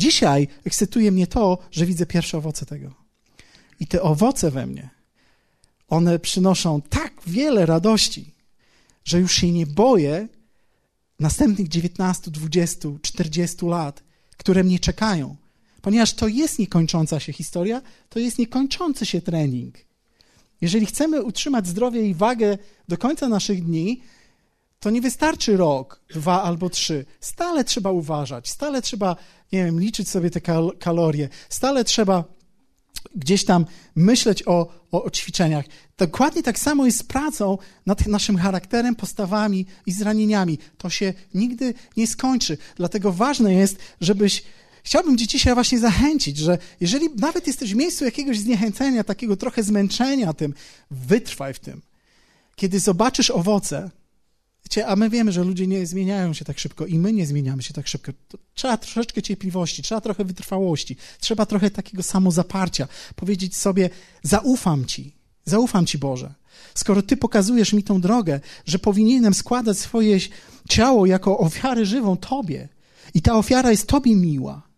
[0.00, 2.94] Dzisiaj ekscytuje mnie to, że widzę pierwsze owoce tego.
[3.80, 4.90] I te owoce we mnie,
[5.88, 8.34] one przynoszą tak wiele radości,
[9.04, 10.28] że już się nie boję
[11.18, 14.02] następnych 19, 20, 40 lat,
[14.36, 15.36] które mnie czekają.
[15.82, 19.74] Ponieważ to jest niekończąca się historia, to jest niekończący się trening.
[20.60, 22.58] Jeżeli chcemy utrzymać zdrowie i wagę
[22.88, 24.02] do końca naszych dni,
[24.80, 27.04] to nie wystarczy rok, dwa albo trzy.
[27.20, 29.16] Stale trzeba uważać, stale trzeba,
[29.52, 32.24] nie wiem, liczyć sobie te kal kalorie, stale trzeba
[33.14, 35.64] gdzieś tam myśleć o, o, o, ćwiczeniach.
[35.98, 40.58] Dokładnie tak samo jest z pracą nad naszym charakterem, postawami i zranieniami.
[40.78, 42.58] To się nigdy nie skończy.
[42.76, 44.42] Dlatego ważne jest, żebyś.
[44.84, 49.62] Chciałbym Cię dzisiaj właśnie zachęcić, że jeżeli nawet jesteś w miejscu jakiegoś zniechęcenia, takiego trochę
[49.62, 50.54] zmęczenia tym,
[50.90, 51.82] wytrwaj w tym.
[52.56, 53.90] Kiedy zobaczysz owoce,
[54.64, 57.62] Wiecie, a my wiemy, że ludzie nie zmieniają się tak szybko i my nie zmieniamy
[57.62, 58.12] się tak szybko.
[58.28, 62.88] To trzeba troszeczkę cierpliwości, trzeba trochę wytrwałości, trzeba trochę takiego samozaparcia.
[63.16, 63.90] Powiedzieć sobie,
[64.22, 66.34] zaufam Ci, zaufam Ci Boże.
[66.74, 70.18] Skoro Ty pokazujesz mi tą drogę, że powinienem składać swoje
[70.68, 72.68] ciało jako ofiarę żywą Tobie
[73.14, 74.69] i ta ofiara jest Tobie miła,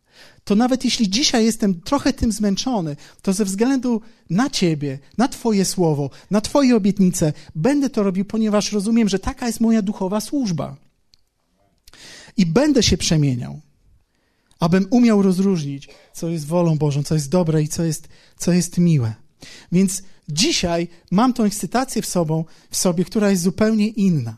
[0.44, 4.00] to nawet jeśli dzisiaj jestem trochę tym zmęczony, to ze względu
[4.30, 9.46] na Ciebie, na Twoje słowo, na Twoje obietnice, będę to robił, ponieważ rozumiem, że taka
[9.46, 10.76] jest moja duchowa służba.
[12.36, 13.60] I będę się przemieniał,
[14.60, 18.78] abym umiał rozróżnić, co jest wolą Bożą, co jest dobre i co jest, co jest
[18.78, 19.14] miłe.
[19.72, 24.36] Więc dzisiaj mam tą ekscytację w, sobą, w sobie, która jest zupełnie inna.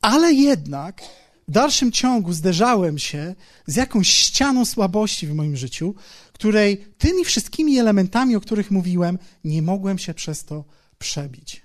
[0.00, 1.02] Ale jednak
[1.50, 3.34] w dalszym ciągu zderzałem się
[3.66, 5.94] z jakąś ścianą słabości w moim życiu,
[6.32, 10.64] której tymi wszystkimi elementami, o których mówiłem, nie mogłem się przez to
[10.98, 11.62] przebić.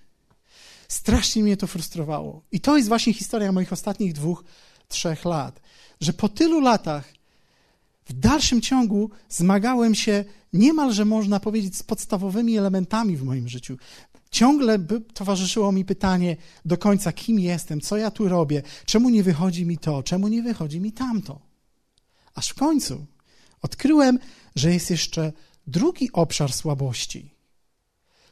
[0.88, 2.41] Strasznie mnie to frustrowało.
[2.52, 4.43] I to jest właśnie historia moich ostatnich dwóch,
[4.88, 5.62] trzech lat,
[6.02, 7.13] że po tylu latach
[8.06, 13.78] w dalszym ciągu zmagałem się niemalże, można powiedzieć, z podstawowymi elementami w moim życiu
[14.36, 14.80] ciągle
[15.13, 19.78] towarzyszyło mi pytanie do końca, kim jestem, co ja tu robię, czemu nie wychodzi mi
[19.78, 21.39] to, czemu nie wychodzi mi tamto.
[22.34, 23.06] Aż w końcu
[23.62, 24.19] odkryłem,
[24.56, 25.34] że jest jeszcze
[25.67, 27.32] drugi obszar słabości,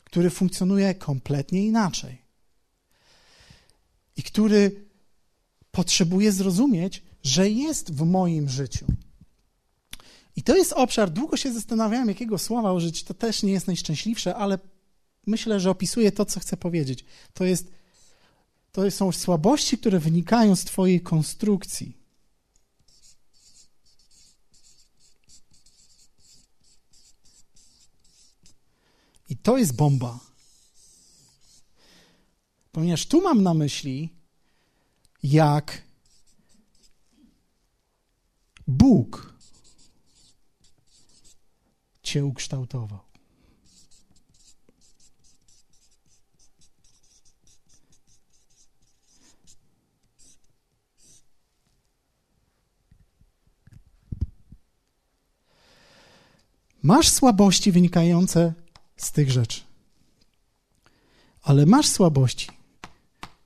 [0.04, 2.22] który funkcjonuje kompletnie inaczej
[4.18, 4.86] i który
[5.72, 8.86] potrzebuje zrozumieć, że jest w moim życiu.
[10.36, 14.36] I to jest obszar, długo się zastanawiałem, jakiego słowa użyć, to też nie jest najszczęśliwsze,
[14.36, 14.72] ale
[15.25, 17.05] myślę, że opisuje to, co chcę powiedzieć.
[17.33, 17.71] To, jest,
[18.71, 21.97] to są słabości, które wynikają z Twojej konstrukcji.
[29.29, 30.19] I to jest bomba.
[32.71, 34.09] Ponieważ tu mam na myśli,
[35.23, 35.81] jak
[38.67, 39.33] Bóg
[42.03, 43.12] Cię ukształtował.
[56.84, 58.54] Masz słabości wynikające
[58.98, 59.62] z tych rzeczy.
[61.41, 62.48] Ale masz słabości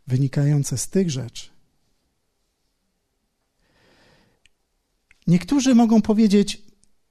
[0.07, 1.49] wynikające z tych rzeczy.
[5.27, 6.61] Niektórzy mogą powiedzieć,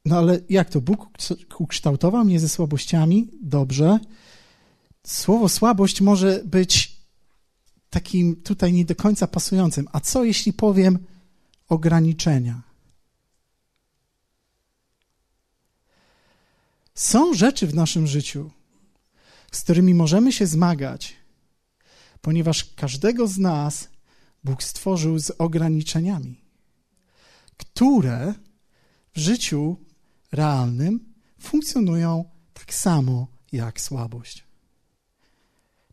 [0.05, 0.81] no ale jak to?
[0.81, 1.09] Bóg
[1.59, 3.29] ukształtował mnie ze słabościami?
[3.43, 3.99] Dobrze.
[5.07, 6.97] Słowo słabość może być
[7.91, 9.89] takim tutaj nie do końca pasującym.
[9.93, 10.99] A co jeśli powiem
[11.69, 12.65] ograniczenia?
[16.97, 18.51] Są rzeczy w naszym życiu,
[19.53, 21.17] z którymi możemy się zmagać,
[22.21, 23.89] ponieważ każdego z nas
[24.45, 26.41] Bóg stworzył z ograniczeniami,
[27.57, 28.35] które
[29.13, 29.77] w życiu
[30.33, 34.45] realnym funkcjonują tak samo jak słabość.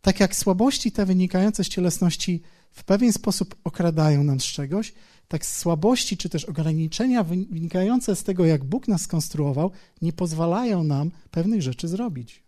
[0.01, 4.93] Tak jak słabości te wynikające z cielesności w pewien sposób okradają nas z czegoś,
[5.33, 11.11] tak słabości czy też ograniczenia wynikające z tego, jak Bóg nas skonstruował, nie pozwalają nam
[11.31, 12.43] pewnych rzeczy zrobić.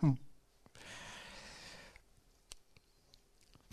[0.00, 0.18] Hmm.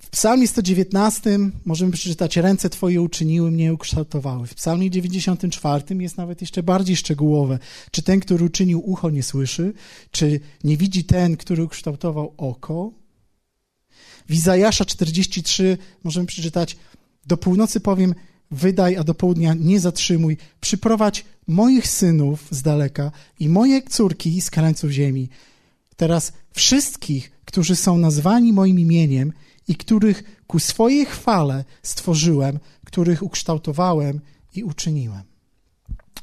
[0.02, 4.48] W Psalmie 119 możemy przeczytać: Ręce Twoje uczyniły mnie, ukształtowały.
[4.48, 7.60] W Psalmie 94 jest nawet jeszcze bardziej szczegółowe.
[7.92, 9.74] Czy ten, który uczynił ucho, nie słyszy?
[10.12, 13.02] Czy nie widzi ten, który ukształtował oko?
[14.30, 16.78] W Izajasza 43 możemy przeczytać:
[17.26, 18.16] do północy powiem,
[18.52, 20.38] wydaj, a do południa nie zatrzymuj.
[20.62, 25.30] Przyprowadź moich synów z daleka i moje córki z krańców ziemi.
[25.96, 29.34] Teraz wszystkich, którzy są nazwani moim imieniem
[29.68, 34.22] i których ku swojej chwale stworzyłem, których ukształtowałem
[34.56, 35.24] i uczyniłem.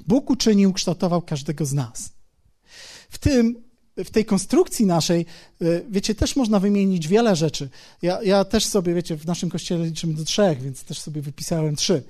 [0.07, 2.13] Bóg uczynił, kształtował każdego z nas.
[3.11, 3.68] W tym
[4.05, 5.27] w tej konstrukcji naszej,
[5.63, 7.69] y, wiecie, też można wymienić wiele rzeczy.
[8.03, 11.77] Ja, ja też sobie, wiecie, w naszym kościele liczymy do trzech, więc też sobie wypisałem
[11.77, 12.03] trzy.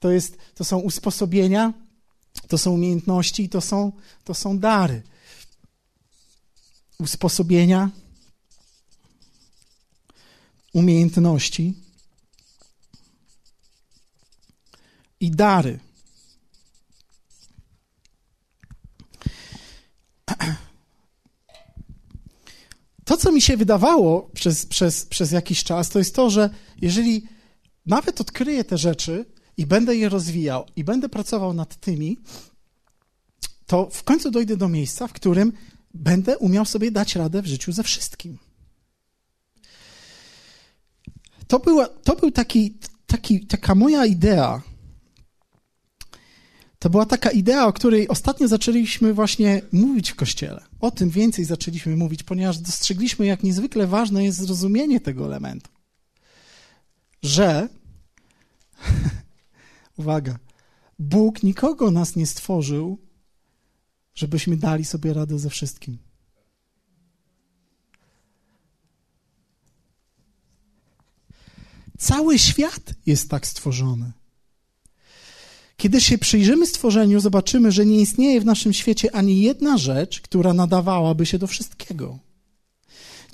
[0.00, 1.72] To, jest, to są usposobienia,
[2.48, 3.92] to są umiejętności i to są,
[4.24, 5.02] to są dary.
[6.98, 7.90] Usposobienia,
[10.72, 11.74] umiejętności
[15.20, 15.78] i dary.
[23.16, 27.26] co mi się wydawało przez, przez, przez jakiś czas, to jest to, że jeżeli
[27.86, 29.24] nawet odkryję te rzeczy
[29.56, 32.18] i będę je rozwijał i będę pracował nad tymi,
[33.66, 35.52] to w końcu dojdę do miejsca, w którym
[35.94, 38.38] będę umiał sobie dać radę w życiu ze wszystkim.
[41.46, 44.62] To, była, to był taki, taki, taka moja idea.
[46.78, 50.64] To była taka idea, o której ostatnio zaczęliśmy właśnie mówić w kościele.
[50.80, 55.70] O tym więcej zaczęliśmy mówić, ponieważ dostrzegliśmy, jak niezwykle ważne jest zrozumienie tego elementu.
[57.22, 57.68] Że,
[59.98, 60.38] uwaga,
[60.98, 62.98] Bóg nikogo nas nie stworzył,
[64.14, 65.98] żebyśmy dali sobie radę ze wszystkim.
[71.98, 74.12] Cały świat jest tak stworzony.
[75.80, 80.52] Kiedy się przyjrzymy stworzeniu, zobaczymy, że nie istnieje w naszym świecie ani jedna rzecz, która
[80.52, 82.18] nadawałaby się do wszystkiego.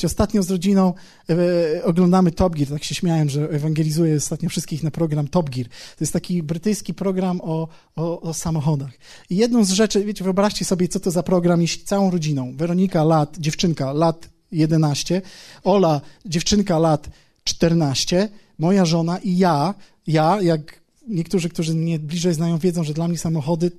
[0.04, 0.94] Ostatnio z rodziną
[1.30, 5.68] e, oglądamy Top Gear, tak się śmiałem, że ewangelizuję ostatnio wszystkich na program Top Gear.
[5.68, 8.92] To jest taki brytyjski program o, o, o samochodach.
[9.30, 13.04] I jedną z rzeczy, wiecie, wyobraźcie sobie, co to za program, jeśli całą rodziną, Weronika
[13.04, 15.22] lat, dziewczynka lat 11,
[15.64, 17.08] Ola, dziewczynka lat
[17.44, 18.28] 14,
[18.58, 19.74] moja żona i ja,
[20.06, 23.70] ja, jak niektórzy, którzy mnie bliżej znają, wiedzą, że dla mnie samochody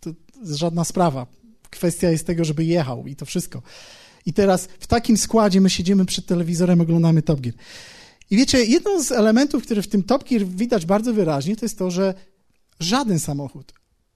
[0.00, 0.10] to
[0.42, 1.26] żadna sprawa.
[1.70, 3.62] Kwestia jest tego, żeby jechał i to wszystko.
[4.26, 7.54] I teraz w takim składzie my siedzimy przed telewizorem, oglądamy Top Gear.
[8.30, 11.78] I wiecie, jedną z elementów, które w tym Top Gear widać bardzo wyraźnie, to jest
[11.78, 12.14] to, że
[12.80, 13.72] żaden samochód,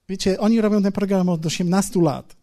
[0.08, 2.36] wiecie, oni robią ten program od 18 lat.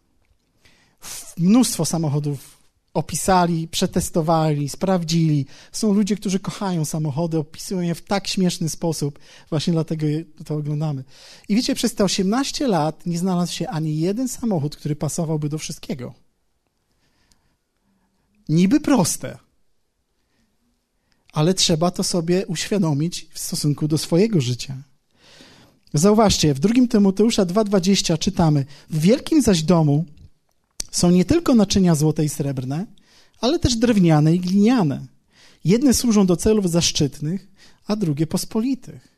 [1.38, 2.57] Mnóstwo samochodów
[2.98, 5.46] opisali, przetestowali, sprawdzili.
[5.72, 9.18] Są ludzie, którzy kochają samochody, opisują je w tak śmieszny sposób.
[9.50, 10.06] Właśnie dlatego
[10.44, 11.04] to oglądamy.
[11.48, 15.58] I wiecie, przez te 18 lat nie znalazł się ani jeden samochód, który pasowałby do
[15.58, 16.14] wszystkiego.
[18.48, 19.38] Niby proste,
[21.32, 24.76] ale trzeba to sobie uświadomić w stosunku do swojego życia.
[25.94, 30.04] Zauważcie, w drugim Tymoteusza 2,20 czytamy: W wielkim zaś domu
[30.90, 32.86] są nie tylko naczynia złote i srebrne,
[33.40, 35.06] ale też drewniane i gliniane.
[35.64, 37.48] Jedne służą do celów zaszczytnych,
[37.86, 39.08] a drugie pospolitych.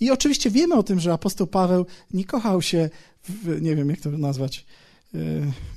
[0.00, 2.90] I oczywiście wiemy o tym, że apostoł Paweł nie kochał się,
[3.22, 4.66] w, nie wiem jak to nazwać,
[5.14, 5.18] e,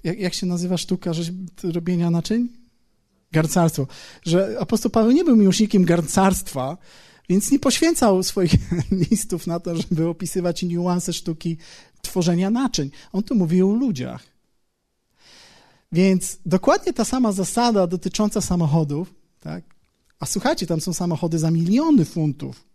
[0.03, 1.11] jak, jak się nazywa sztuka
[1.63, 2.47] robienia naczyń?
[3.31, 3.87] Garcarstwo.
[4.25, 6.77] Że apostoł Paweł nie był miłośnikiem garcarstwa,
[7.29, 8.51] więc nie poświęcał swoich
[9.11, 11.57] listów na to, żeby opisywać niuanse sztuki
[12.01, 12.91] tworzenia naczyń.
[13.13, 14.34] On tu mówił o ludziach.
[15.91, 19.63] Więc dokładnie ta sama zasada dotycząca samochodów, tak?
[20.19, 22.67] a słuchajcie, tam są samochody za miliony funtów.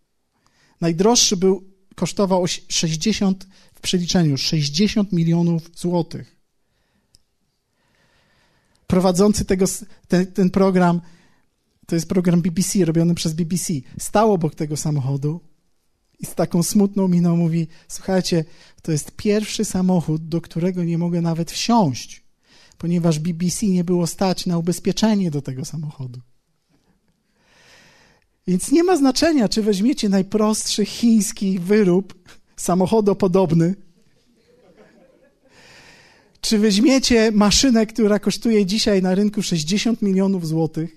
[0.81, 6.41] Najdroższy był, kosztował 60 w przeliczeniu, 60 milionów złotych
[8.91, 9.65] prowadzący tego,
[10.09, 11.01] ten, ten program,
[11.87, 15.41] to jest program BBC, robiony przez BBC, stał obok tego samochodu
[16.19, 18.45] i z taką smutną miną mówi: Słuchajcie,
[18.83, 22.23] to jest pierwszy samochód, do którego nie mogę nawet wsiąść,
[22.81, 26.21] ponieważ BBC nie było stać na ubezpieczenie do tego samochodu.
[28.47, 32.15] Więc nie ma znaczenia, czy weźmiecie najprostszy chiński wyrób
[32.57, 33.75] samochodopodobny,
[36.41, 40.97] czy weźmiecie maszynę, która kosztuje dzisiaj na rynku 60 milionów złotych?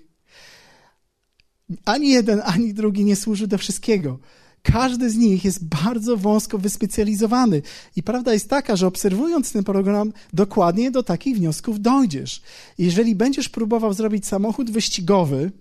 [1.85, 4.19] Ani jeden, ani drugi nie służy do wszystkiego.
[4.63, 7.61] Każdy z nich jest bardzo wąsko wyspecjalizowany.
[7.95, 12.41] I prawda jest taka, że obserwując ten program, dokładnie do takich wniosków dojdziesz.
[12.77, 15.51] Jeżeli będziesz próbował zrobić samochód wyścigowy,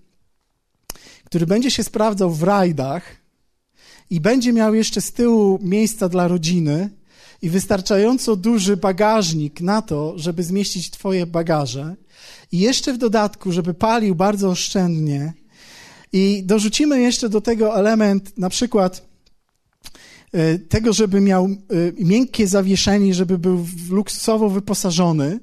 [1.24, 3.02] który będzie się sprawdzał w rajdach
[4.10, 6.90] i będzie miał jeszcze z tyłu miejsca dla rodziny,
[7.42, 11.96] i wystarczająco duży bagażnik na to, żeby zmieścić Twoje bagaże,
[12.52, 15.32] i jeszcze w dodatku, żeby palił bardzo oszczędnie,
[16.12, 19.08] i dorzucimy jeszcze do tego element, na przykład
[20.32, 21.48] e, tego, żeby miał e,
[21.98, 25.40] miękkie zawieszenie, żeby był luksusowo wyposażony,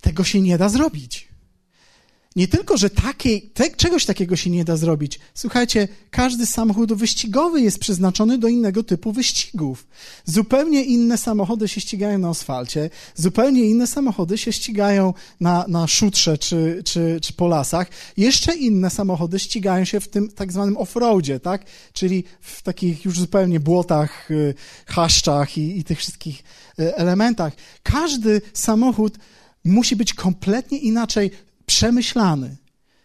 [0.00, 1.33] tego się nie da zrobić.
[2.36, 5.20] Nie tylko, że takiej, te, czegoś takiego się nie da zrobić.
[5.34, 9.86] Słuchajcie, każdy samochód wyścigowy jest przeznaczony do innego typu wyścigów.
[10.24, 16.38] Zupełnie inne samochody się ścigają na asfalcie, zupełnie inne samochody się ścigają na, na szutrze
[16.38, 17.88] czy, czy, czy po lasach.
[18.16, 21.64] Jeszcze inne samochody ścigają się w tym tak zwanym off-roadzie, tak?
[21.92, 24.54] Czyli w takich już zupełnie błotach, y,
[24.86, 26.42] chaszczach i, i tych wszystkich
[26.80, 27.52] y, elementach.
[27.82, 29.18] Każdy samochód
[29.64, 31.30] musi być kompletnie inaczej
[31.66, 32.56] przemyślany,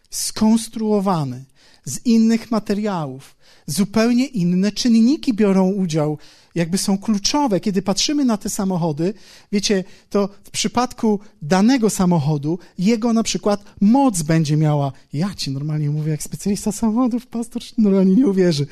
[0.10, 1.46] skonstruowany,
[1.86, 3.36] z innych materiałów.
[3.66, 6.18] Zupełnie inne czynniki biorą udział,
[6.56, 7.60] jakby są kluczowe.
[7.60, 9.14] Kiedy patrzymy na te samochody,
[9.52, 14.92] wiecie, to w przypadku danego samochodu, jego na przykład moc będzie miała.
[15.14, 18.68] Ja ci normalnie mówię, jak specjalista samochodów, pastor normalnie nie uwierzy.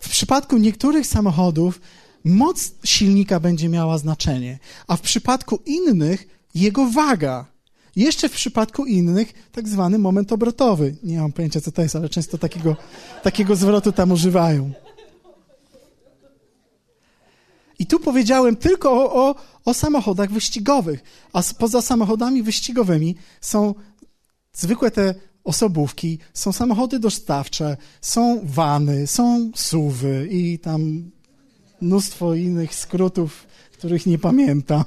[0.00, 1.80] W przypadku niektórych samochodów
[2.24, 7.46] moc silnika będzie miała znaczenie, a w przypadku innych jego waga.
[7.96, 10.96] Jeszcze w przypadku innych tak zwany moment obrotowy.
[11.02, 12.76] Nie mam pojęcia, co to jest, ale często takiego,
[13.22, 14.72] takiego zwrotu tam używają.
[17.78, 21.02] I tu powiedziałem tylko o, o, o samochodach wyścigowych,
[21.32, 23.74] a poza samochodami wyścigowymi są
[24.52, 31.10] zwykłe te osobówki, są samochody dostawcze, są wany, są suwy i tam
[31.82, 34.84] mnóstwo innych skrótów, których nie pamiętam.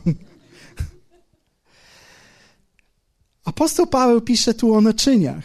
[3.45, 5.43] Apostoł Paweł pisze tu o naczyniach,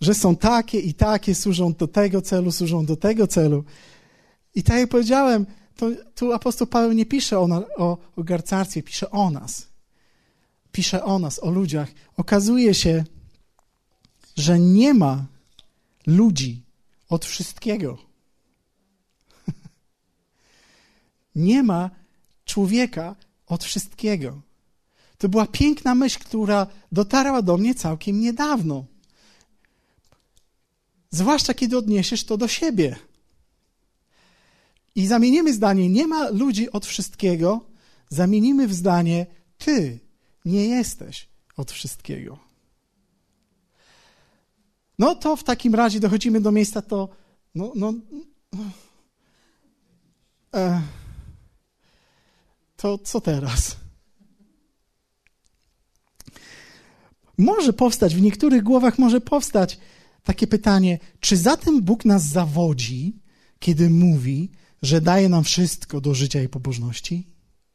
[0.00, 3.64] że są takie i takie, służą do tego celu, służą do tego celu.
[4.54, 9.10] I tak jak powiedziałem, to, tu apostoł Paweł nie pisze o, o, o garcarstwie, pisze
[9.10, 9.66] o nas.
[10.72, 11.88] Pisze o nas, o ludziach.
[12.16, 13.04] Okazuje się,
[14.36, 15.26] że nie ma
[16.06, 16.62] ludzi
[17.08, 17.98] od wszystkiego.
[21.34, 21.90] Nie ma
[22.44, 23.16] człowieka
[23.46, 24.40] od wszystkiego.
[25.18, 28.84] To była piękna myśl, która dotarła do mnie całkiem niedawno.
[31.10, 32.96] Zwłaszcza kiedy odniesiesz to do siebie.
[34.94, 37.60] I zamienimy zdanie: nie ma ludzi od wszystkiego,
[38.08, 39.26] zamienimy w zdanie:
[39.58, 39.98] ty
[40.44, 42.38] nie jesteś od wszystkiego.
[44.98, 47.08] No to w takim razie dochodzimy do miejsca, to.
[47.54, 47.94] No, no,
[50.54, 50.82] e,
[52.84, 53.76] to co teraz?
[57.38, 59.78] Może powstać, w niektórych głowach może powstać
[60.22, 63.20] takie pytanie, czy zatem Bóg nas zawodzi,
[63.58, 64.50] kiedy mówi,
[64.82, 67.26] że daje nam wszystko do życia i pobożności?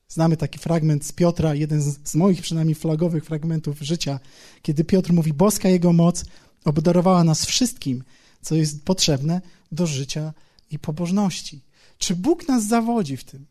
[0.08, 4.20] Znamy taki fragment z Piotra, jeden z, z moich przynajmniej flagowych fragmentów życia,
[4.62, 6.26] kiedy Piotr mówi: Boska Jego moc
[6.66, 8.04] obdarowała nas wszystkim,
[8.42, 9.42] co jest potrzebne
[9.72, 10.34] do życia
[10.72, 11.62] i pobożności.
[11.98, 13.46] Czy Bóg nas zawodzi w tym?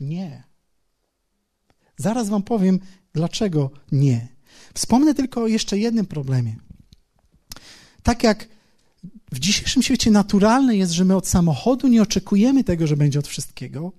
[0.00, 0.49] Nie.
[2.00, 2.78] Zaraz Wam powiem,
[3.12, 4.28] dlaczego nie.
[4.74, 6.56] Wspomnę tylko o jeszcze jednym problemie.
[8.02, 8.48] Tak jak
[9.32, 13.28] w dzisiejszym świecie naturalne jest, że my od samochodu nie oczekujemy tego, że będzie od
[13.28, 13.92] wszystkiego,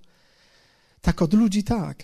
[1.02, 2.04] tak od ludzi tak.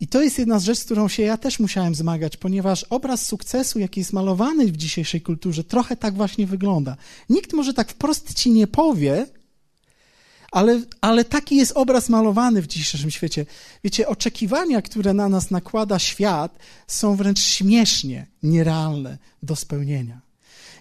[0.00, 3.26] I to jest jedna z rzeczy, z którą się ja też musiałem zmagać, ponieważ obraz
[3.26, 6.96] sukcesu, jaki jest malowany w dzisiejszej kulturze, trochę tak właśnie wygląda.
[7.28, 9.26] Nikt może tak wprost ci nie powie,
[10.54, 13.46] ale, ale taki jest obraz malowany w dzisiejszym świecie.
[13.84, 20.20] Wiecie, oczekiwania, które na nas nakłada świat, są wręcz śmiesznie nierealne do spełnienia.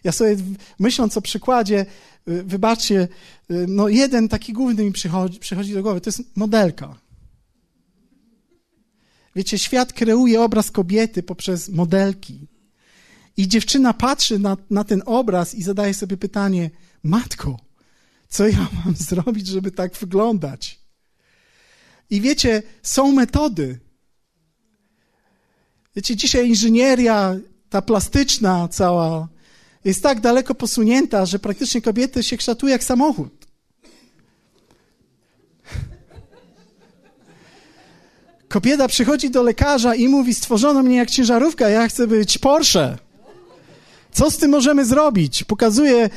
[0.04, 0.38] Ja sobie
[0.80, 1.86] myśląc o przykładzie,
[2.28, 3.08] y, wybaczcie,
[3.52, 6.96] y, no jeden taki główny mi przychodzi, przychodzi do głowy, to jest modelka.
[9.36, 12.48] Wiecie, świat kreuje obraz kobiety poprzez modelki.
[13.38, 16.70] I dziewczyna patrzy na, na ten obraz i zadaje sobie pytanie:
[17.04, 17.60] Matko,
[18.34, 20.80] co ja mam zrobić, żeby tak wyglądać?
[22.10, 23.80] I wiecie, są metody.
[25.96, 27.36] Wiecie, dzisiaj inżynieria,
[27.70, 29.28] ta plastyczna cała,
[29.86, 33.48] jest tak daleko posunięta, że praktycznie kobiety się kształtują jak samochód.
[38.48, 42.98] Kobieta przychodzi do lekarza i mówi: Stworzono mnie jak ciężarówka, ja chcę być Porsche.
[44.12, 45.44] Co z tym możemy zrobić?
[45.44, 46.10] Pokazuje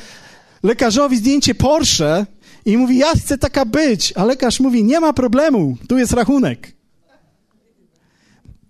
[0.67, 2.27] lekarzowi zdjęcie Porsche
[2.65, 4.13] i mówi: Ja chcę taka być.
[4.17, 6.73] A lekarz mówi: Nie ma problemu, tu jest rachunek.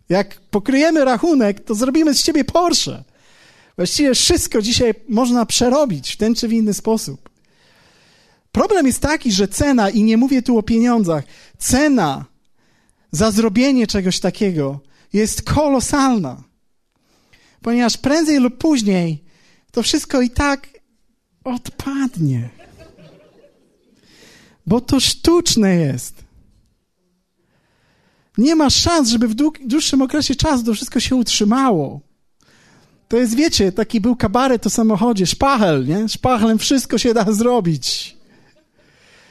[0.09, 3.05] Jak pokryjemy rachunek, to zrobimy z ciebie Porsche.
[3.77, 7.31] Właściwie wszystko dzisiaj można przerobić w ten czy w inny sposób.
[8.53, 11.25] Problem jest taki, że cena, i nie mówię tu o pieniądzach,
[11.59, 12.25] cena
[13.11, 14.81] za zrobienie czegoś takiego
[15.13, 16.42] jest kolosalna.
[17.63, 19.25] Ponieważ prędzej lub później
[19.73, 20.75] to wszystko i tak
[21.47, 22.49] odpadnie.
[24.67, 26.25] Bo to sztuczne jest.
[28.38, 32.01] Nie ma szans, żeby w dłuższym okresie czasu to wszystko się utrzymało.
[33.09, 36.09] To jest, wiecie, taki był kabaret o samochodzie, szpachel, nie?
[36.09, 38.17] Szpachlem wszystko się da zrobić.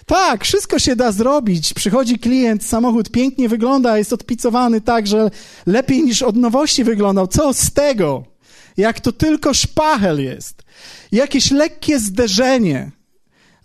[0.05, 1.74] Tak, wszystko się da zrobić.
[1.74, 5.32] Przychodzi klient, samochód pięknie wygląda, jest odpicowany tak, że
[5.66, 7.28] lepiej niż od nowości wyglądał.
[7.28, 8.34] Co z tego?
[8.78, 10.63] Jak to tylko szpachel jest.
[11.11, 12.91] Jakieś lekkie zderzenie.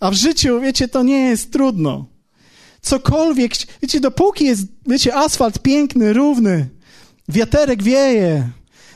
[0.00, 2.06] A w życiu, wiecie, to nie jest trudno.
[2.80, 3.52] Cokolwiek,
[3.82, 6.68] wiecie, dopóki jest, wiecie, asfalt piękny, równy,
[7.28, 8.50] wiaterek wieje,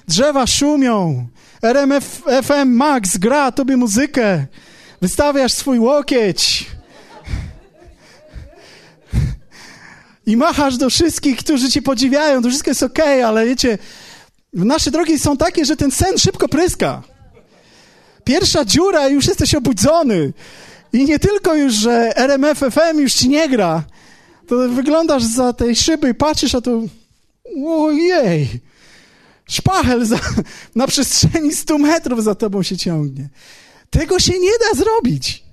[0.09, 1.27] drzewa szumią,
[1.63, 4.47] RMF FM Max gra tobie muzykę,
[5.01, 6.67] wystawiasz swój łokieć
[10.27, 13.79] i machasz do wszystkich, którzy cię podziwiają, to wszystko jest okej, okay, ale wiecie,
[14.55, 17.03] nasze drogi są takie, że ten sen szybko pryska.
[18.25, 20.33] Pierwsza dziura już jesteś obudzony.
[20.93, 23.85] I nie tylko już, że RMF FM już ci nie gra,
[24.47, 26.83] to wyglądasz za tej szyby i patrzysz, a to
[27.67, 28.49] ojej,
[29.49, 30.19] szpachel za,
[30.75, 33.29] na przestrzeni 100 metrów za tobą się ciągnie.
[33.91, 35.44] Tego się nie da zrobić.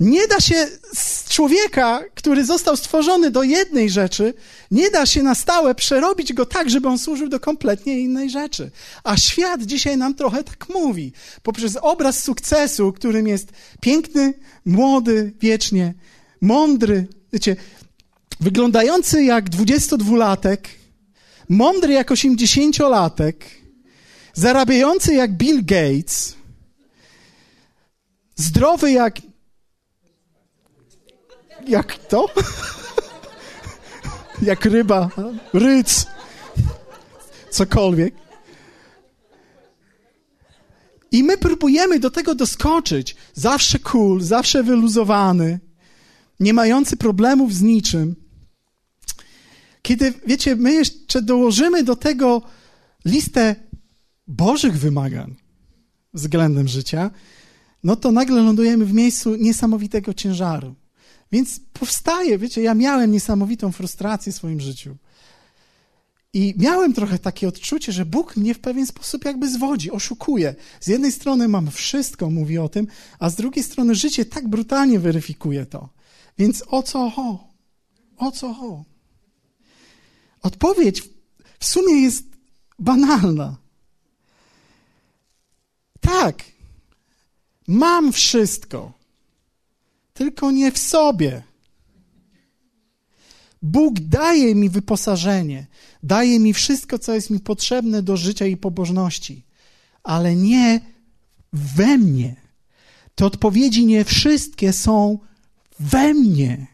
[0.00, 4.34] Nie da się z człowieka, który został stworzony do jednej rzeczy,
[4.70, 8.70] nie da się na stałe przerobić go tak, żeby on służył do kompletnie innej rzeczy.
[9.04, 11.12] A świat dzisiaj nam trochę tak mówi.
[11.42, 13.48] Poprzez obraz sukcesu, którym jest
[13.80, 14.34] piękny,
[14.64, 15.94] młody, wiecznie,
[16.40, 17.56] mądry, wiecie,
[18.40, 20.58] wyglądający jak 22-latek,
[21.48, 23.34] mądry jak 80-latek,
[24.34, 26.36] zarabiający jak Bill Gates,
[28.36, 29.27] zdrowy jak
[31.68, 32.26] jak to?
[34.42, 35.10] Jak ryba,
[35.52, 36.06] ryc,
[37.50, 38.14] cokolwiek.
[41.12, 43.16] I my próbujemy do tego doskoczyć.
[43.34, 45.60] Zawsze cool, zawsze wyluzowany,
[46.40, 48.16] nie mający problemów z niczym.
[49.82, 52.42] Kiedy, wiecie, my jeszcze dołożymy do tego
[53.04, 53.56] listę
[54.26, 55.36] Bożych wymagań
[56.14, 57.10] względem życia,
[57.84, 60.74] no to nagle lądujemy w miejscu niesamowitego ciężaru.
[61.32, 64.96] Więc powstaje, wiecie, ja miałem niesamowitą frustrację w swoim życiu.
[66.32, 70.54] I miałem trochę takie odczucie, że Bóg mnie w pewien sposób jakby zwodzi, oszukuje.
[70.80, 72.86] Z jednej strony mam wszystko, mówi o tym,
[73.18, 75.88] a z drugiej strony życie tak brutalnie weryfikuje to.
[76.38, 77.48] Więc o co ho?
[78.16, 78.84] O co ho?
[80.42, 81.02] Odpowiedź
[81.58, 82.24] w sumie jest
[82.78, 83.56] banalna.
[86.00, 86.42] Tak,
[87.68, 88.97] mam wszystko
[90.18, 91.42] tylko nie w sobie.
[93.62, 95.66] Bóg daje mi wyposażenie,
[96.02, 99.44] daje mi wszystko, co jest mi potrzebne do życia i pobożności,
[100.02, 100.80] ale nie
[101.52, 102.36] we mnie.
[103.14, 105.18] Te odpowiedzi nie wszystkie są
[105.80, 106.66] we mnie.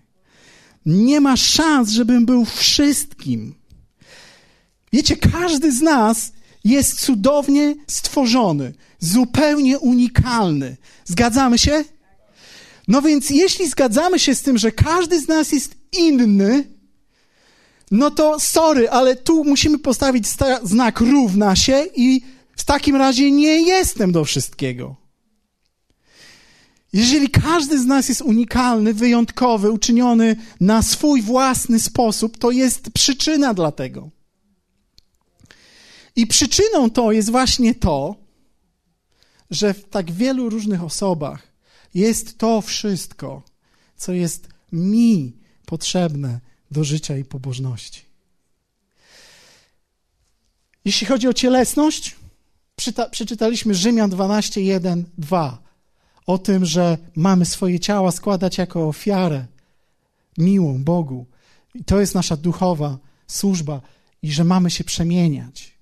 [0.87, 3.55] Nie ma szans, żebym był wszystkim.
[4.93, 6.33] Wiecie, każdy z nas
[6.65, 10.77] jest cudownie stworzony, zupełnie unikalny.
[11.05, 11.85] Zgadzamy się?
[12.89, 16.65] No więc jeśli zgadzamy się z tym, że każdy z nas jest inny,
[17.91, 20.27] no to sorry, ale tu musimy postawić
[20.63, 22.23] znak równa się i
[22.57, 24.97] w takim razie nie jestem do wszystkiego.
[26.93, 33.55] Jeżeli każdy z nas jest unikalny, wyjątkowy, uczyniony na swój własny sposób, to jest przyczyna
[33.55, 34.11] dla tego.
[36.17, 38.17] I przyczyną to jest właśnie to,
[39.51, 41.54] że w tak wielu różnych osobach
[41.95, 43.43] jest to wszystko,
[43.97, 45.33] co jest mi
[45.67, 46.41] potrzebne
[46.71, 48.03] do życia i pobożności.
[50.85, 52.17] Jeśli chodzi o cielesność,
[53.11, 55.63] przeczytaliśmy Rzymian 12, 1, 2
[56.27, 59.47] o tym, że mamy swoje ciała składać jako ofiarę
[60.39, 61.27] miłą Bogu.
[61.75, 63.81] I to jest nasza duchowa służba
[64.23, 65.79] i że mamy się przemieniać.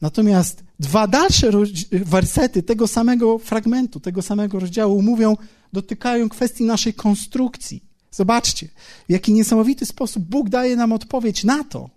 [0.00, 1.50] Natomiast dwa dalsze
[1.92, 5.36] wersety tego samego fragmentu, tego samego rozdziału mówią,
[5.72, 7.84] dotykają kwestii naszej konstrukcji.
[8.10, 8.68] Zobaczcie,
[9.08, 11.90] w jaki niesamowity sposób Bóg daje nam odpowiedź na to,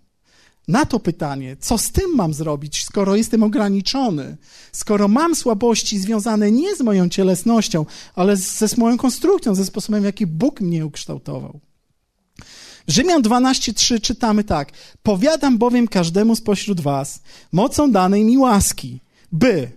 [0.68, 4.36] na to pytanie, co z tym mam zrobić, skoro jestem ograniczony,
[4.72, 10.04] skoro mam słabości związane nie z moją cielesnością, ale ze moją konstrukcją, ze sposobem, w
[10.06, 11.60] jaki Bóg mnie ukształtował.
[12.88, 14.72] Rzymian 12:3 czytamy tak:
[15.02, 17.20] Powiadam bowiem każdemu spośród was
[17.52, 19.00] mocą danej mi łaski,
[19.32, 19.70] by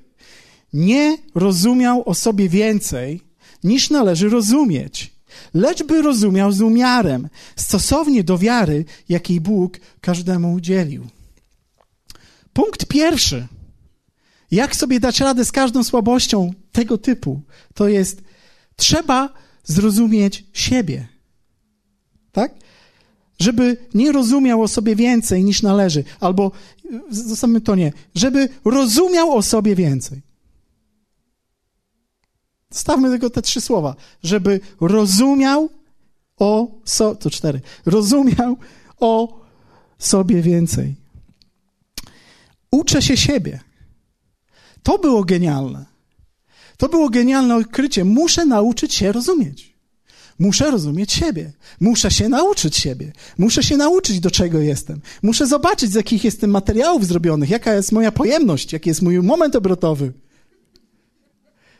[0.73, 3.21] nie rozumiał o sobie więcej,
[3.63, 5.13] niż należy rozumieć,
[5.53, 11.07] lecz by rozumiał z umiarem, stosownie do wiary, jakiej Bóg każdemu udzielił.
[12.53, 13.47] Punkt pierwszy.
[14.51, 17.41] Jak sobie dać radę z każdą słabością tego typu?
[17.73, 18.21] To jest
[18.75, 19.33] trzeba
[19.63, 21.07] zrozumieć siebie.
[22.31, 22.53] Tak?
[23.39, 26.51] Żeby nie rozumiał o sobie więcej niż należy, albo
[27.09, 30.21] zostawmy to nie, żeby rozumiał o sobie więcej.
[32.71, 35.69] Stawmy tylko te trzy słowa, żeby rozumiał
[36.37, 38.57] o so, to cztery, rozumiał
[38.99, 39.41] o
[39.99, 40.95] sobie więcej.
[42.71, 43.59] Uczę się siebie.
[44.83, 45.85] To było genialne.
[46.77, 48.05] To było genialne odkrycie.
[48.05, 49.76] Muszę nauczyć się rozumieć.
[50.39, 51.51] Muszę rozumieć siebie.
[51.79, 53.11] Muszę się nauczyć siebie.
[53.37, 55.01] Muszę się nauczyć, do czego jestem.
[55.23, 59.55] Muszę zobaczyć, z jakich jestem materiałów zrobionych, jaka jest moja pojemność, jaki jest mój moment
[59.55, 60.13] obrotowy.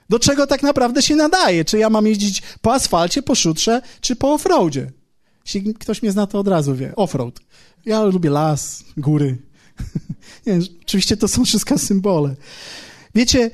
[0.10, 1.66] Do czego tak naprawdę się nadaje?
[1.66, 4.92] Czy ja mam jeździć po asfalcie, po szutrze, czy po offroadzie?
[5.46, 6.96] Jeśli ktoś mnie zna, to od razu wie.
[6.96, 7.40] Offroad.
[7.86, 9.38] Ja lubię las, góry.
[10.46, 12.36] Nie, oczywiście to są wszystko symbole.
[13.16, 13.52] Wiecie,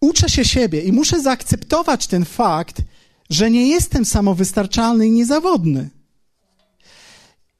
[0.00, 2.82] uczę się siebie i muszę zaakceptować ten fakt,
[3.30, 5.90] że nie jestem samowystarczalny i niezawodny.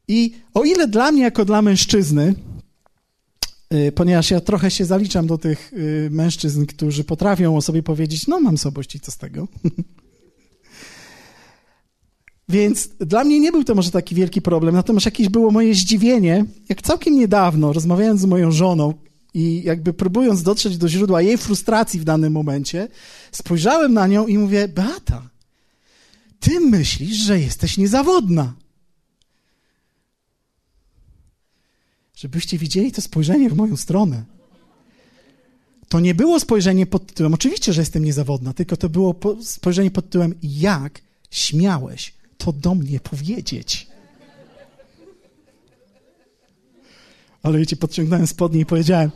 [0.08, 2.34] I o ile dla mnie, jako dla mężczyzny,
[3.74, 8.26] y, ponieważ ja trochę się zaliczam do tych y, mężczyzn, którzy potrafią o sobie powiedzieć,
[8.26, 9.48] no mam słabości, co z tego?
[12.48, 16.44] Więc dla mnie nie był to może taki wielki problem, natomiast jakieś było moje zdziwienie,
[16.68, 18.94] jak całkiem niedawno, rozmawiając z moją żoną
[19.34, 22.88] i jakby próbując dotrzeć do źródła jej frustracji w danym momencie,
[23.32, 25.30] spojrzałem na nią i mówię, Beata,
[26.45, 28.55] ty myślisz, że jesteś niezawodna.
[32.16, 34.24] Żebyście widzieli to spojrzenie w moją stronę.
[35.88, 40.05] To nie było spojrzenie pod tytułem, oczywiście, że jestem niezawodna, tylko to było spojrzenie pod
[40.05, 43.86] tytułem, jak śmiałeś to do mnie powiedzieć.
[47.42, 49.11] Ale wiecie, podciągnąłem spodnie i powiedziałem: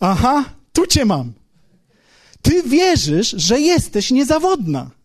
[0.00, 1.32] Aha, tu cię mam.
[2.42, 5.01] Ty wierzysz, że jesteś niezawodna.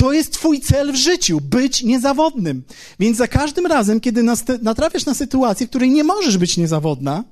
[0.00, 2.62] To jest Twój cel w życiu być niezawodnym.
[3.00, 4.22] Więc za każdym razem, kiedy
[4.62, 7.24] natrafiasz na sytuację, w której nie możesz być niezawodna,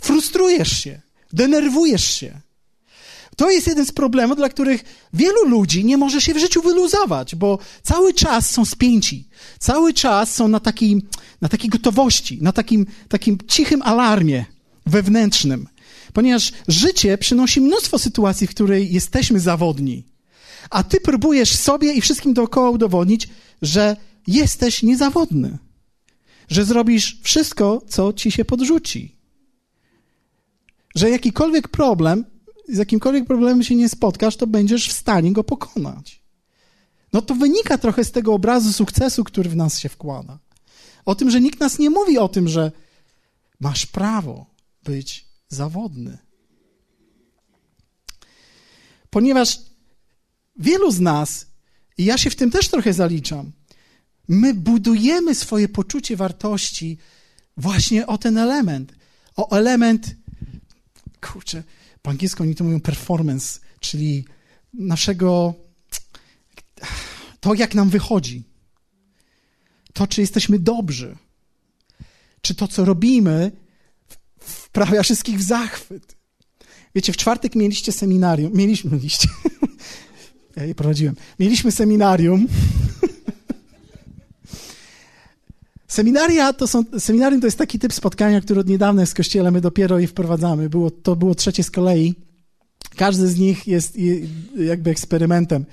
[0.00, 1.00] frustrujesz się,
[1.32, 2.40] denerwujesz się.
[3.36, 7.34] To jest jeden z problemów, dla których wielu ludzi nie może się w życiu wyluzować,
[7.34, 9.28] bo cały czas są spięci.
[9.58, 11.02] Cały czas są na takiej,
[11.40, 14.44] na takiej gotowości, na takim, takim cichym alarmie
[14.86, 15.68] wewnętrznym.
[16.12, 20.11] Ponieważ życie przynosi mnóstwo sytuacji, w której jesteśmy zawodni.
[20.70, 23.28] A ty próbujesz sobie i wszystkim dookoła udowodnić,
[23.62, 23.96] że
[24.26, 25.58] jesteś niezawodny.
[26.48, 29.16] Że zrobisz wszystko, co ci się podrzuci.
[30.94, 32.24] Że jakikolwiek problem
[32.68, 36.22] z jakimkolwiek problemem się nie spotkasz, to będziesz w stanie go pokonać.
[37.12, 40.38] No to wynika trochę z tego obrazu sukcesu, który w nas się wkłada.
[41.04, 42.72] O tym, że nikt nas nie mówi o tym, że
[43.60, 44.46] masz prawo
[44.84, 46.18] być zawodny.
[49.10, 49.58] Ponieważ
[50.56, 51.46] wielu z nas,
[51.98, 53.52] i ja się w tym też trochę zaliczam,
[54.28, 56.98] my budujemy swoje poczucie wartości
[57.56, 58.92] właśnie o ten element.
[59.36, 60.16] O element,
[61.20, 61.62] kurczę,
[62.02, 64.24] po angielsku oni to mówią performance, czyli
[64.74, 65.54] naszego,
[67.40, 68.42] to jak nam wychodzi.
[69.92, 71.16] To, czy jesteśmy dobrzy.
[72.40, 73.52] Czy to, co robimy,
[74.40, 76.16] wprawia wszystkich w zachwyt.
[76.94, 78.52] Wiecie, w czwartek mieliście seminarium.
[78.52, 79.28] Mieliśmy, mieliście.
[80.56, 81.14] Ja je prowadziłem.
[81.38, 82.46] Mieliśmy seminarium.
[85.88, 89.50] Seminaria to są, seminarium to jest taki typ spotkania, który od niedawna jest w kościele,
[89.50, 90.68] my dopiero je wprowadzamy.
[90.68, 92.14] Było, to było trzecie z kolei.
[92.96, 93.96] Każdy z nich jest
[94.56, 95.64] jakby eksperymentem.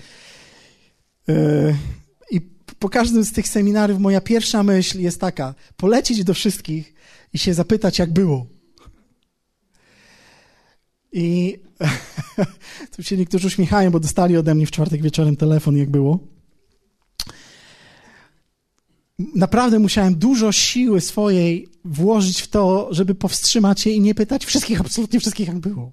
[1.30, 1.76] E,
[2.32, 2.42] I
[2.80, 6.94] po każdym z tych seminariów moja pierwsza myśl jest taka: polecić do wszystkich
[7.34, 8.46] i się zapytać, jak było.
[11.12, 11.60] I
[12.96, 16.20] tu się niektórzy uśmiechają, bo dostali ode mnie w czwartek wieczorem telefon, jak było
[19.36, 24.82] naprawdę musiałem dużo siły swojej włożyć w to, żeby powstrzymać się i nie pytać wszystkich,
[24.82, 25.92] absolutnie wszystkich, jak było.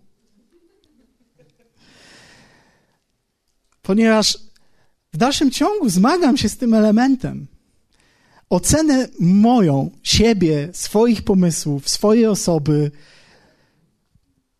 [3.83, 4.39] Ponieważ
[5.13, 7.47] w dalszym ciągu zmagam się z tym elementem.
[8.51, 12.91] Ocenę moją, siebie, swoich pomysłów, swojej osoby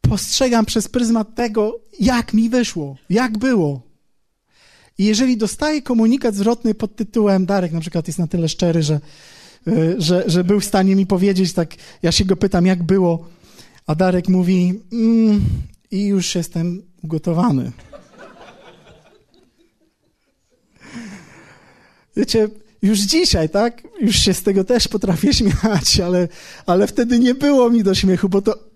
[0.09, 3.83] postrzegam przez pryzmat tego, jak mi wyszło, jak było.
[4.99, 9.01] I jeżeli dostaje komunikat zwrotny pod tytułem, Darek na przykład jest na tyle szczery, że,
[9.67, 13.29] e, że, że był w stanie mi powiedzieć, tak, ja się go pytam, jak było,
[13.87, 15.41] a Darek mówi, mm,
[15.91, 17.73] i już jestem ugotowany.
[22.17, 22.49] Wiecie,
[22.83, 23.83] już dzisiaj, tak?
[24.01, 26.29] Już się z tego też potrafię śmiać, ale,
[26.67, 28.76] ale wtedy nie było mi do śmiechu, bo to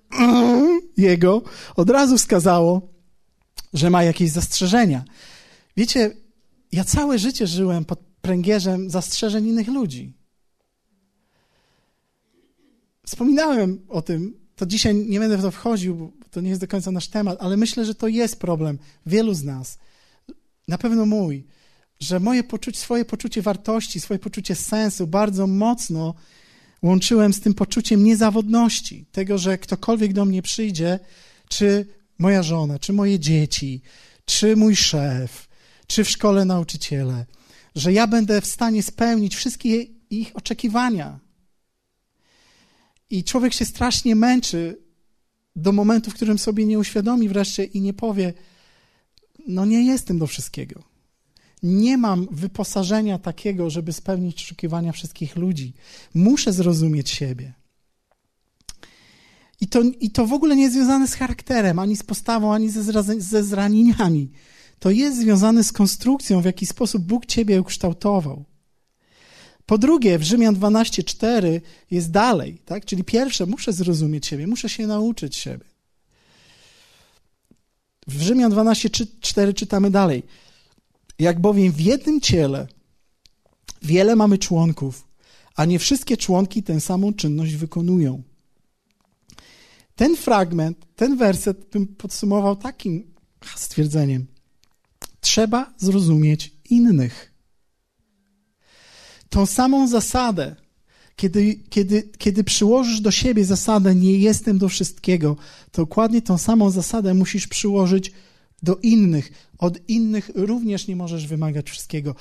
[0.97, 1.43] jego
[1.77, 2.89] od razu wskazało,
[3.75, 5.05] że ma jakieś zastrzeżenia.
[5.77, 6.11] Wiecie,
[6.73, 10.15] ja całe życie żyłem pod pręgierzem zastrzeżeń innych ludzi.
[13.07, 16.69] Wspominałem o tym, to dzisiaj nie będę w to wchodził, bo to nie jest do
[16.69, 19.79] końca nasz temat, ale myślę, że to jest problem wielu z nas.
[20.69, 21.47] Na pewno mój,
[22.01, 26.15] że moje poczucie, swoje poczucie wartości, swoje poczucie sensu bardzo mocno
[26.83, 30.99] łączyłem z tym poczuciem niezawodności, tego, że ktokolwiek do mnie przyjdzie,
[31.49, 31.87] czy
[32.19, 33.83] moja żona, czy moje dzieci,
[34.25, 35.49] czy mój szef,
[35.87, 37.27] czy w szkole nauczyciele,
[37.75, 41.19] że ja będę w stanie spełnić wszystkie ich oczekiwania.
[43.11, 44.79] I człowiek się strasznie męczy
[45.57, 48.33] do momentu, w którym sobie nie uświadomi wreszcie i nie powie:
[49.47, 50.90] No, nie jestem do wszystkiego.
[51.63, 55.73] Nie mam wyposażenia takiego, żeby spełnić oczekiwania wszystkich ludzi.
[56.15, 57.53] Muszę zrozumieć siebie.
[59.61, 62.71] I to, I to w ogóle nie jest związane z charakterem, ani z postawą, ani
[62.71, 64.31] ze, ze zranieniami.
[64.79, 68.45] To jest związane z konstrukcją, w jaki sposób Bóg ciebie ukształtował.
[69.67, 72.85] Po drugie, w Rzymian 12:4 jest dalej, tak?
[72.85, 75.65] Czyli pierwsze, muszę zrozumieć siebie, muszę się nauczyć siebie.
[78.07, 80.23] W Rzymian 12:4 czytamy dalej.
[81.21, 82.67] Jak bowiem w jednym ciele
[83.83, 85.09] wiele mamy członków,
[85.55, 88.23] a nie wszystkie członki tę samą czynność wykonują.
[89.97, 93.15] Ten fragment, ten werset bym podsumował takim
[93.57, 94.27] stwierdzeniem.
[95.21, 97.33] Trzeba zrozumieć innych.
[99.29, 100.57] Tą samą zasadę,
[101.17, 105.37] kiedy, kiedy, kiedy przyłożysz do siebie zasadę nie jestem do wszystkiego,
[105.73, 108.30] to dokładnie tą samą zasadę musisz przyłożyć do
[108.83, 109.33] innych.
[109.59, 112.15] Od innych również nie możesz wymagać wszystkiego.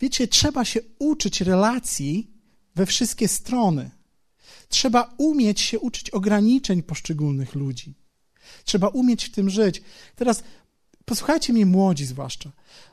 [0.00, 2.30] Wiecie, trzeba się uczyć relacji
[2.74, 3.90] we wszystkie strony.
[4.68, 7.94] Trzeba umieć się uczyć ograniczeń poszczególnych ludzi.
[8.64, 9.82] Trzeba umieć w tym żyć.
[10.16, 10.42] Teraz
[11.04, 12.52] posłuchajcie mnie, młodzi zwłaszcza.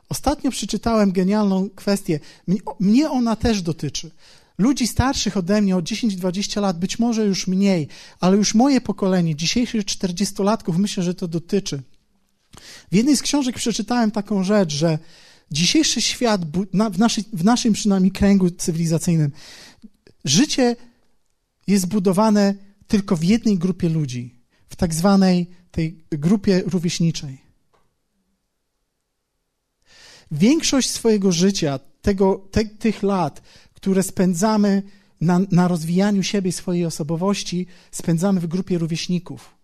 [0.09, 2.19] Ostatnio przeczytałem genialną kwestię.
[2.79, 4.11] Mnie ona też dotyczy.
[4.57, 7.87] Ludzi starszych ode mnie o 10-20 lat, być może już mniej,
[8.19, 11.81] ale już moje pokolenie, dzisiejszych 40-latków, myślę, że to dotyczy.
[12.91, 14.99] W jednej z książek przeczytałem taką rzecz, że
[15.51, 16.41] dzisiejszy świat,
[17.33, 19.31] w, naszym przynajmniej kręgu cywilizacyjnym,
[20.25, 20.75] życie
[21.67, 22.55] jest budowane
[22.87, 24.35] tylko w jednej grupie ludzi,
[24.69, 27.41] w tak zwanej tej grupie rówieśniczej.
[30.31, 33.41] Większość swojego życia, tego, te, tych lat,
[33.73, 34.83] które spędzamy
[35.21, 39.60] na, na rozwijaniu siebie i swojej osobowości, spędzamy w grupie rówieśników.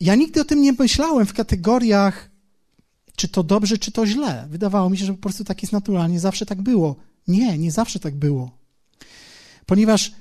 [0.00, 2.30] Ja nigdy o tym nie myślałem w kategoriach,
[3.16, 4.46] czy to dobrze, czy to źle.
[4.50, 6.96] Wydawało mi się, że po prostu tak jest naturalnie, zawsze tak było.
[7.28, 8.50] Nie, nie zawsze tak było.
[9.66, 10.12] Ponieważ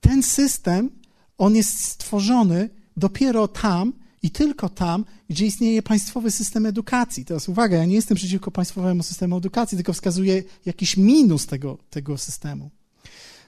[0.00, 0.90] ten system,
[1.38, 3.92] on jest stworzony dopiero tam
[4.22, 7.24] i tylko tam, gdzie istnieje państwowy system edukacji.
[7.24, 12.18] Teraz uwaga, ja nie jestem przeciwko państwowemu systemu edukacji, tylko wskazuję jakiś minus tego, tego
[12.18, 12.70] systemu.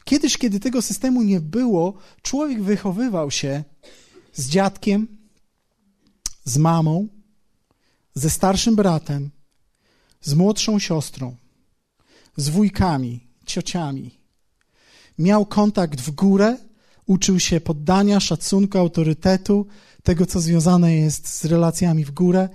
[0.05, 3.65] Kiedyś, kiedy tego systemu nie było, człowiek wychowywał się
[4.35, 5.18] z dziadkiem,
[6.49, 7.09] z mamą,
[8.15, 9.31] ze starszym bratem,
[10.21, 11.37] z młodszą siostrą,
[12.37, 14.19] z wujkami, ciociami,
[15.19, 16.57] miał kontakt w górę,
[17.07, 19.67] uczył się poddania, szacunku, autorytetu,
[20.03, 22.49] tego, co związane jest z relacjami w górę.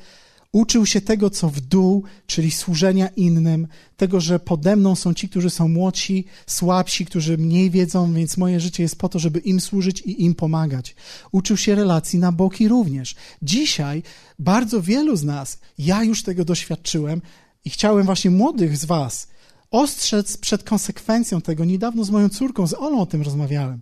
[0.53, 5.29] Uczył się tego, co w dół, czyli służenia innym, tego, że pode mną są ci,
[5.29, 9.61] którzy są młodsi, słabsi, którzy mniej wiedzą, więc moje życie jest po to, żeby im
[9.61, 10.95] służyć i im pomagać.
[11.31, 13.15] Uczył się relacji na boki również.
[13.41, 14.03] Dzisiaj
[14.39, 17.21] bardzo wielu z nas, ja już tego doświadczyłem
[17.65, 19.27] i chciałem właśnie młodych z Was
[19.73, 21.65] ostrzec przed konsekwencją tego.
[21.65, 23.79] Niedawno z moją córką, z Olą o tym rozmawiałem.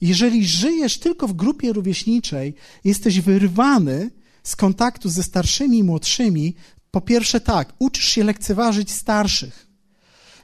[0.00, 2.54] Jeżeli żyjesz tylko w grupie rówieśniczej,
[2.84, 4.10] jesteś wyrwany
[4.42, 6.54] z kontaktu ze starszymi i młodszymi,
[6.90, 9.66] po pierwsze tak, uczysz się lekceważyć starszych.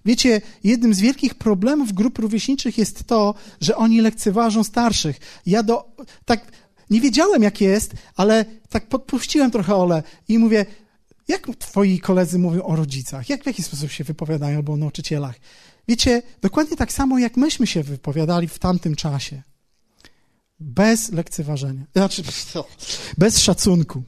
[0.05, 5.17] Wiecie, jednym z wielkich problemów grup rówieśniczych jest to, że oni lekceważą starszych.
[5.47, 6.53] Ja do, tak,
[6.91, 10.67] nie wiedziałem jak jest, ale tak podpuściłem trochę Ole i mówię,
[11.29, 13.29] jak twoi koledzy mówią o rodzicach?
[13.29, 15.35] Jak w jaki sposób się wypowiadają albo o nauczycielach?
[15.89, 19.43] Wiecie, dokładnie tak samo jak myśmy się wypowiadali w tamtym czasie.
[20.61, 21.87] Bez lekceważenia.
[21.93, 22.23] Znaczy,
[23.19, 24.03] bez szacunku.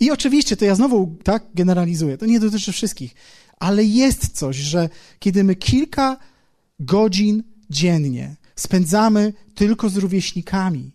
[0.00, 3.14] I oczywiście, to ja znowu tak generalizuję, to nie dotyczy wszystkich,
[3.58, 6.16] ale jest coś, że kiedy my kilka
[6.80, 10.92] godzin dziennie spędzamy tylko z rówieśnikami,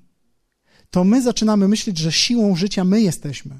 [0.89, 3.59] to my zaczynamy myśleć, że siłą życia my jesteśmy.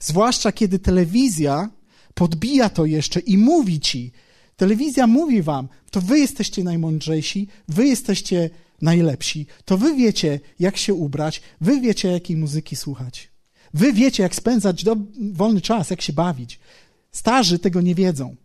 [0.00, 1.70] Zwłaszcza kiedy telewizja
[2.14, 4.12] podbija to jeszcze i mówi ci,
[4.56, 8.50] telewizja mówi wam, to wy jesteście najmądrzejsi, wy jesteście
[8.82, 13.30] najlepsi, to wy wiecie, jak się ubrać, wy wiecie, jakiej muzyki słuchać.
[13.74, 14.96] Wy wiecie, jak spędzać do,
[15.32, 16.60] wolny czas, jak się bawić.
[17.12, 18.36] Starzy tego nie wiedzą.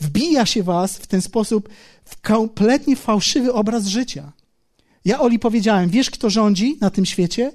[0.00, 1.68] Wbija się was w ten sposób
[2.04, 4.32] w kompletnie fałszywy obraz życia.
[5.04, 7.52] Ja Oli powiedziałem, wiesz, kto rządzi na tym świecie?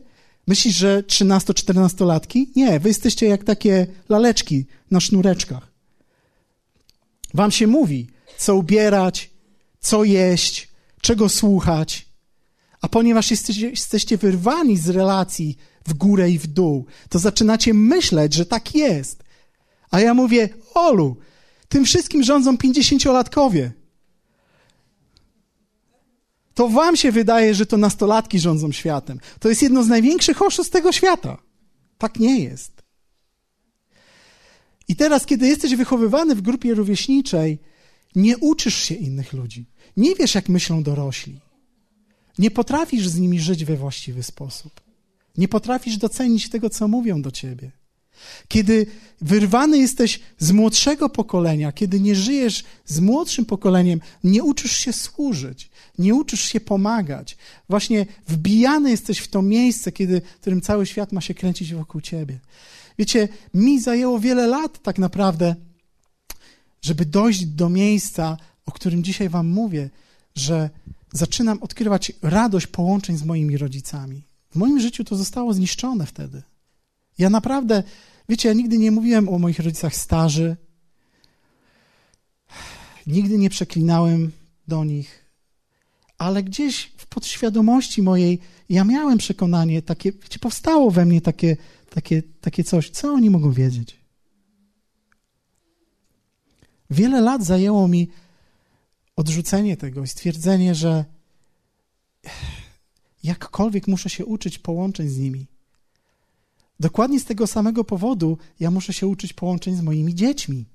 [0.48, 2.46] Myślisz, że 13-14-latki?
[2.56, 5.72] Nie, wy jesteście jak takie laleczki na sznureczkach.
[7.34, 8.08] Wam się mówi,
[8.38, 9.30] co ubierać,
[9.80, 10.73] co jeść,
[11.04, 12.06] czego słuchać.
[12.82, 18.34] A ponieważ jesteście, jesteście wyrwani z relacji w górę i w dół, to zaczynacie myśleć,
[18.34, 19.24] że tak jest.
[19.92, 21.18] A ja mówię, Olu,
[21.70, 23.72] tym wszystkim rządzą pięćdziesięciolatkowie.
[26.54, 29.20] To wam się wydaje, że to nastolatki rządzą światem.
[29.40, 31.38] To jest jedno z największych oszustw tego świata.
[31.98, 32.84] Tak nie jest.
[34.88, 37.60] I teraz, kiedy jesteś wychowywany w grupie rówieśniczej,
[38.16, 39.66] nie uczysz się innych ludzi.
[39.98, 41.40] Nie wiesz, jak myślą dorośli.
[42.40, 44.82] Nie potrafisz z nimi żyć we właściwy sposób.
[45.38, 47.72] Nie potrafisz docenić tego, co mówią do ciebie.
[48.48, 48.86] Kiedy
[49.22, 55.70] wyrwany jesteś z młodszego pokolenia, kiedy nie żyjesz z młodszym pokoleniem, nie uczysz się służyć,
[55.98, 57.38] nie uczysz się pomagać.
[57.70, 62.02] Właśnie wbijany jesteś w to miejsce, kiedy, w którym cały świat ma się kręcić wokół
[62.02, 62.40] ciebie.
[63.00, 65.56] Wiecie, mi zajęło wiele lat tak naprawdę,
[66.82, 69.90] żeby dojść do miejsca, o którym dzisiaj Wam mówię,
[70.36, 70.70] że
[71.14, 74.24] zaczynam odkrywać radość połączeń z moimi rodzicami.
[74.52, 76.44] W moim życiu to zostało zniszczone wtedy.
[77.18, 77.84] Ja naprawdę,
[78.30, 80.58] wiecie, ja nigdy nie mówiłem o moich rodzicach starzy.
[83.08, 84.32] Nigdy nie przeklinałem
[84.68, 85.26] do nich,
[86.18, 88.40] ale gdzieś w podświadomości mojej
[88.70, 91.58] ja miałem przekonanie takie, wiecie, powstało we mnie takie,
[91.90, 94.00] takie, takie coś, co oni mogą wiedzieć.
[96.90, 98.10] Wiele lat zajęło mi
[99.16, 101.06] odrzucenie tego i stwierdzenie, że
[103.24, 105.48] jakkolwiek muszę się uczyć połączeń z nimi.
[106.80, 110.66] Dokładnie z tego samego powodu ja muszę się uczyć połączeń z moimi dziećmi,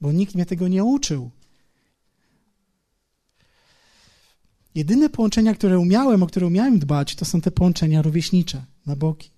[0.00, 1.30] bo nikt mnie tego nie uczył.
[4.74, 9.30] Jedyne połączenia, które umiałem, o które umiałem dbać, to są te połączenia rówieśnicze na boki.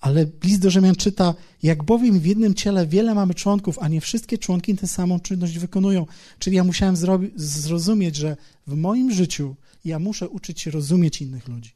[0.00, 4.00] Ale list do Rzymian czyta, jak bowiem w jednym ciele wiele mamy członków, a nie
[4.00, 6.06] wszystkie członki tę samą czynność wykonują.
[6.38, 6.96] Czyli ja musiałem
[7.36, 8.36] zrozumieć, że
[8.66, 11.72] w moim życiu ja muszę uczyć się rozumieć innych ludzi.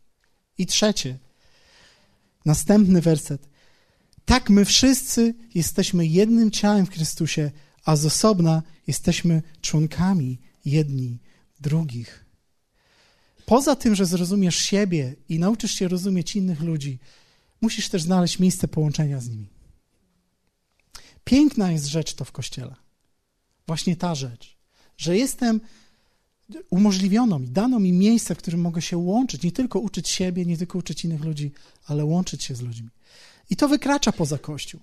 [0.58, 1.18] I trzecie,
[2.44, 3.48] następny werset.
[4.24, 7.50] Tak my wszyscy jesteśmy jednym ciałem w Chrystusie,
[7.84, 11.18] a z osobna jesteśmy członkami jedni
[11.60, 12.24] drugich.
[13.46, 16.98] Poza tym, że zrozumiesz siebie i nauczysz się rozumieć innych ludzi,
[17.64, 19.48] musisz też znaleźć miejsce połączenia z nimi.
[21.24, 22.74] Piękna jest rzecz to w kościele.
[23.66, 24.56] Właśnie ta rzecz,
[24.96, 25.60] że jestem
[26.70, 30.56] umożliwiono mi, dano mi miejsce, w którym mogę się łączyć, nie tylko uczyć siebie, nie
[30.56, 31.52] tylko uczyć innych ludzi,
[31.86, 32.88] ale łączyć się z ludźmi.
[33.50, 34.80] I to wykracza poza Kościół.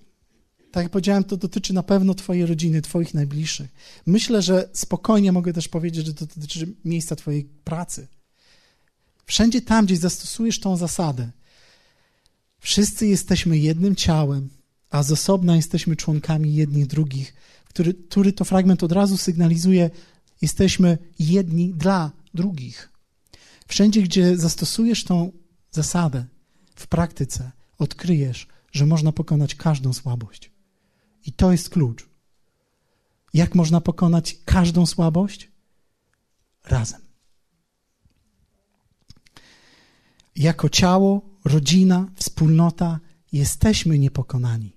[0.72, 3.70] Tak jak powiedziałem, to dotyczy na pewno Twojej rodziny, Twoich najbliższych.
[4.06, 8.08] Myślę, że spokojnie mogę też powiedzieć, że to dotyczy miejsca Twojej pracy.
[9.26, 11.30] Wszędzie tam, gdzie zastosujesz tą zasadę,
[12.62, 14.48] Wszyscy jesteśmy jednym ciałem,
[14.90, 17.34] a z osobna jesteśmy członkami jednych drugich,
[17.64, 19.90] który, który to fragment od razu sygnalizuje,
[20.42, 22.92] jesteśmy jedni dla drugich.
[23.66, 25.32] Wszędzie, gdzie zastosujesz tą
[25.70, 26.24] zasadę
[26.74, 30.50] w praktyce, odkryjesz, że można pokonać każdą słabość.
[31.26, 32.08] I to jest klucz.
[33.34, 35.50] Jak można pokonać każdą słabość?
[36.64, 37.00] Razem.
[40.36, 43.00] Jako ciało rodzina, wspólnota,
[43.32, 44.76] jesteśmy niepokonani.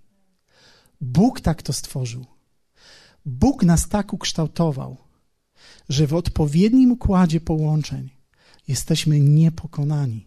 [1.01, 2.26] Bóg tak to stworzył.
[3.26, 4.97] Bóg nas tak ukształtował,
[5.89, 8.09] że w odpowiednim układzie połączeń
[8.68, 10.26] jesteśmy niepokonani.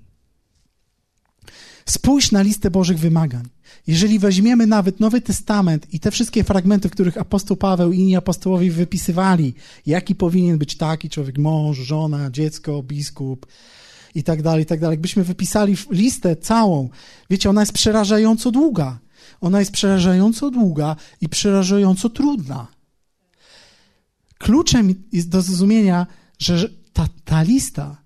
[1.87, 3.49] Spójrz na listę Bożych wymagań.
[3.87, 8.17] Jeżeli weźmiemy nawet Nowy Testament i te wszystkie fragmenty, w których apostoł Paweł i inni
[8.17, 9.55] apostołowie wypisywali,
[9.87, 13.47] jaki powinien być taki człowiek, mąż, żona, dziecko, biskup,
[14.19, 14.93] i tak dalej, i tak dalej.
[14.93, 16.89] Jakbyśmy wypisali listę całą,
[17.31, 18.99] wiecie, ona jest przerażająco długa.
[19.41, 22.67] Ona jest przerażająco długa i przerażająco trudna.
[24.39, 26.07] Kluczem jest do zrozumienia,
[26.39, 27.97] że ta, ta lista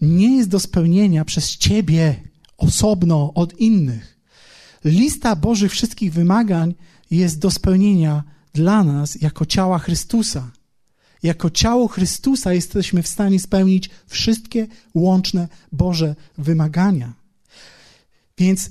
[0.00, 2.22] nie jest do spełnienia przez ciebie
[2.58, 4.20] osobno od innych.
[4.84, 6.74] Lista Bożych wszystkich wymagań
[7.10, 10.50] jest do spełnienia dla nas jako ciała Chrystusa.
[11.22, 17.12] Jako ciało Chrystusa jesteśmy w stanie spełnić wszystkie łączne Boże wymagania.
[18.38, 18.70] Więc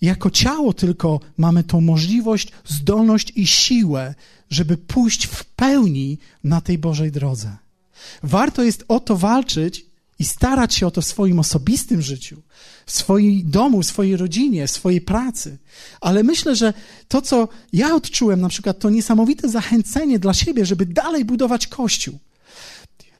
[0.00, 4.14] jako ciało tylko mamy tą możliwość, zdolność i siłę,
[4.50, 7.56] żeby pójść w pełni na tej Bożej drodze.
[8.22, 9.86] Warto jest o to walczyć
[10.18, 12.42] i starać się o to w swoim osobistym życiu,
[12.86, 15.58] w swoim domu, w swojej rodzinie, w swojej pracy.
[16.00, 16.74] Ale myślę, że
[17.08, 22.18] to, co ja odczułem, na przykład to niesamowite zachęcenie dla siebie, żeby dalej budować Kościół.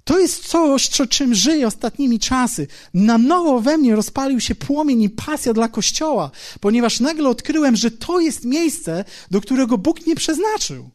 [0.05, 2.67] To jest coś, co, czym żyję ostatnimi czasy.
[2.95, 6.31] Na nowo we mnie rozpalił się płomień i pasja dla Kościoła,
[6.61, 10.91] ponieważ nagle odkryłem, że to jest miejsce, do którego Bóg mnie przeznaczył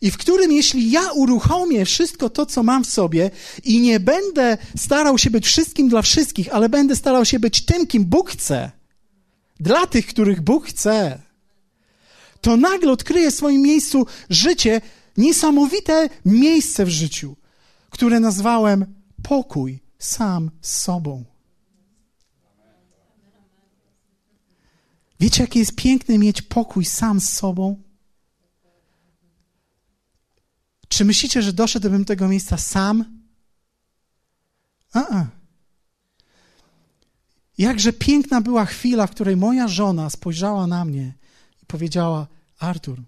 [0.00, 3.30] i w którym jeśli ja uruchomię wszystko to, co mam w sobie
[3.64, 7.86] i nie będę starał się być wszystkim dla wszystkich, ale będę starał się być tym,
[7.86, 8.70] kim Bóg chce,
[9.60, 11.22] dla tych, których Bóg chce,
[12.40, 14.80] to nagle odkryje w swoim miejscu życie,
[15.16, 17.36] niesamowite miejsce w życiu,
[17.90, 18.86] które nazwałem
[19.22, 21.24] pokój sam z sobą.
[25.20, 27.87] Wiecie, jakie jest piękne mieć pokój sam z sobą?
[30.88, 33.22] Czy myślicie, że doszedłbym do tego miejsca sam?
[34.92, 35.26] A, -a.
[37.58, 41.14] Jakże piękna była chwila, w której moja żona spojrzała na mnie
[41.62, 42.26] i powiedziała:
[42.58, 43.02] Artur,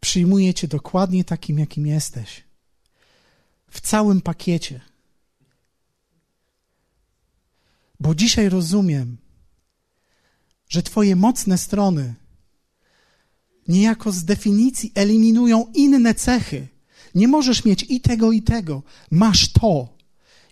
[0.00, 2.44] przyjmuję cię dokładnie takim, jakim jesteś.
[3.70, 4.80] W całym pakiecie.
[8.00, 9.16] Bo dzisiaj rozumiem,
[10.68, 12.14] że Twoje mocne strony
[13.68, 16.68] niejako z definicji eliminują inne cechy.
[17.14, 18.82] Nie możesz mieć i tego, i tego.
[19.10, 19.96] Masz to.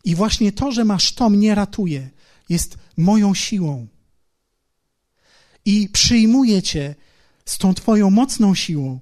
[0.05, 2.11] I właśnie to, że masz to, mnie ratuje.
[2.49, 3.87] Jest moją siłą.
[5.65, 6.95] I przyjmuję Cię
[7.45, 9.01] z tą Twoją mocną siłą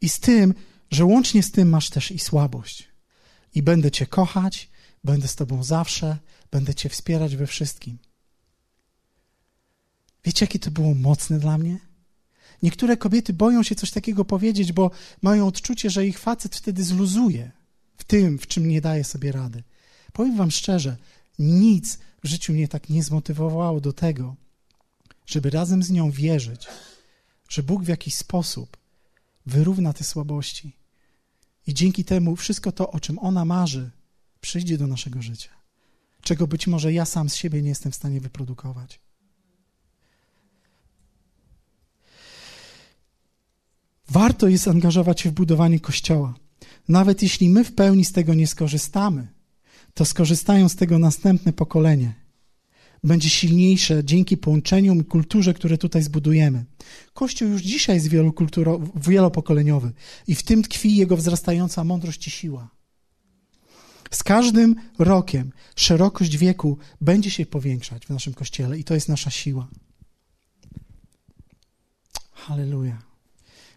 [0.00, 0.54] i z tym,
[0.90, 2.88] że łącznie z tym masz też i słabość.
[3.54, 4.70] I będę Cię kochać,
[5.04, 6.18] będę z Tobą zawsze,
[6.50, 7.98] będę Cię wspierać we wszystkim.
[10.24, 11.85] Wiecie, jakie to było mocne dla mnie?
[12.62, 14.90] Niektóre kobiety boją się coś takiego powiedzieć, bo
[15.22, 17.50] mają odczucie, że ich facet wtedy zluzuje
[17.96, 19.62] w tym, w czym nie daje sobie rady.
[20.12, 20.96] Powiem Wam szczerze,
[21.38, 24.36] nic w życiu mnie tak nie zmotywowało do tego,
[25.26, 26.66] żeby razem z nią wierzyć,
[27.48, 28.76] że Bóg w jakiś sposób
[29.46, 30.76] wyrówna te słabości.
[31.66, 33.90] I dzięki temu wszystko to, o czym ona marzy,
[34.40, 35.50] przyjdzie do naszego życia.
[36.22, 39.00] Czego być może ja sam z siebie nie jestem w stanie wyprodukować.
[44.08, 46.34] Warto jest angażować się w budowanie kościoła.
[46.88, 49.28] Nawet jeśli my w pełni z tego nie skorzystamy,
[49.94, 52.14] to skorzystają z tego następne pokolenie.
[53.04, 56.64] Będzie silniejsze dzięki połączeniom i kulturze, które tutaj zbudujemy.
[57.12, 58.08] Kościół już dzisiaj jest
[58.94, 59.92] wielopokoleniowy
[60.26, 62.76] i w tym tkwi jego wzrastająca mądrość i siła.
[64.10, 69.30] Z każdym rokiem szerokość wieku będzie się powiększać w naszym kościele i to jest nasza
[69.30, 69.68] siła.
[72.32, 73.15] Halleluja.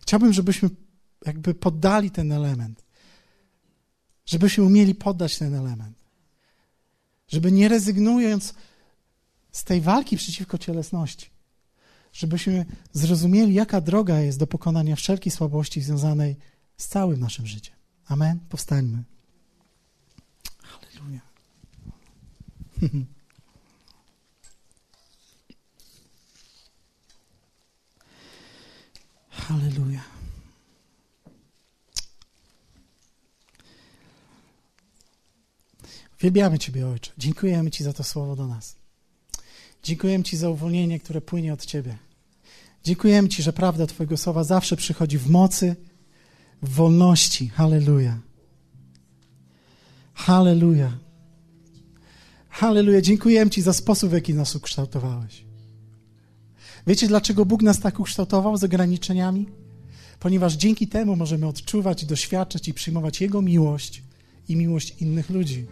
[0.09, 0.69] Chciałbym, żebyśmy
[1.25, 2.83] jakby poddali ten element.
[4.25, 5.97] Żebyśmy umieli poddać ten element.
[7.27, 8.53] Żeby nie rezygnując
[9.51, 11.29] z tej walki przeciwko cielesności,
[12.13, 16.37] żebyśmy zrozumieli, jaka droga jest do pokonania wszelkiej słabości związanej
[16.77, 17.75] z całym naszym życiem.
[18.05, 18.39] Amen.
[18.49, 19.03] Powstańmy.
[20.63, 21.21] Halleluja.
[29.49, 30.03] Halleluja.
[36.19, 37.11] Wielbiamy Ciebie, Ojcze.
[37.17, 38.75] Dziękujemy Ci za to słowo do nas.
[39.83, 41.97] Dziękujemy Ci za uwolnienie, które płynie od Ciebie.
[42.83, 45.75] Dziękujemy Ci, że prawda Twojego słowa zawsze przychodzi w mocy,
[46.61, 47.49] w wolności.
[47.49, 48.19] Halleluja.
[50.13, 50.97] Halleluja.
[52.49, 53.01] Halleluja.
[53.01, 55.48] Dziękujemy Ci za sposób, w jaki nas ukształtowałeś.
[56.89, 59.45] Wiecie, dlaczego Bóg nas tak ukształtował z ograniczeniami?
[60.19, 64.03] Ponieważ dzięki temu możemy odczuwać, doświadczać i przyjmować Jego miłość
[64.47, 65.65] i miłość innych ludzi.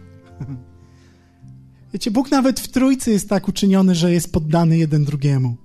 [1.92, 5.56] Wiecie, Bóg nawet w trójcy jest tak uczyniony, że jest poddany jeden drugiemu.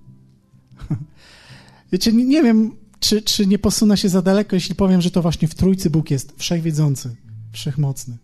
[1.92, 5.48] Wiecie, nie, wiem, czy, czy nie posunę się za daleko, jeśli powiem, że to właśnie
[5.48, 7.16] w trójcy Bóg jest wszechwiedzący,
[7.52, 8.18] wszechmocny.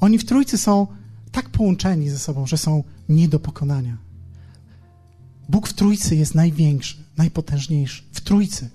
[0.00, 0.86] Oni w trójcy są
[1.32, 4.13] tak połączeni ze sobą, że są nie do pokonania.
[5.48, 8.02] Bóg w trójcy jest największy, najpotężniejszy.
[8.12, 8.68] W trójcy.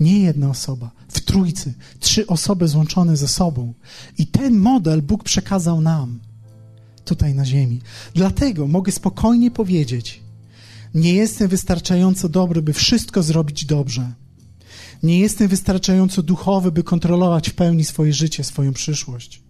[0.00, 1.74] Nie jedna osoba, w trójcy.
[2.00, 3.72] Trzy osoby złączone ze sobą.
[4.18, 6.18] I ten model Bóg przekazał nam
[7.04, 7.80] tutaj na ziemi.
[8.14, 10.20] Dlatego mogę spokojnie powiedzieć,
[10.94, 14.12] nie jestem wystarczająco dobry, by wszystko zrobić dobrze.
[15.02, 19.42] Nie jestem wystarczająco duchowy, by kontrolować w pełni swoje życie, swoją przyszłość.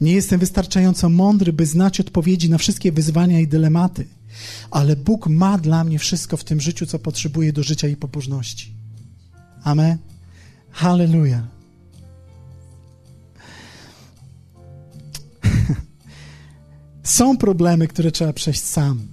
[0.00, 4.06] Nie jestem wystarczająco mądry, by znać odpowiedzi na wszystkie wyzwania i dylematy
[4.70, 8.74] ale Bóg ma dla mnie wszystko w tym życiu, co potrzebuję do życia i pobożności.
[9.64, 9.98] Amen.
[10.70, 11.46] Halleluja.
[17.02, 19.06] Są problemy, które trzeba przejść sam,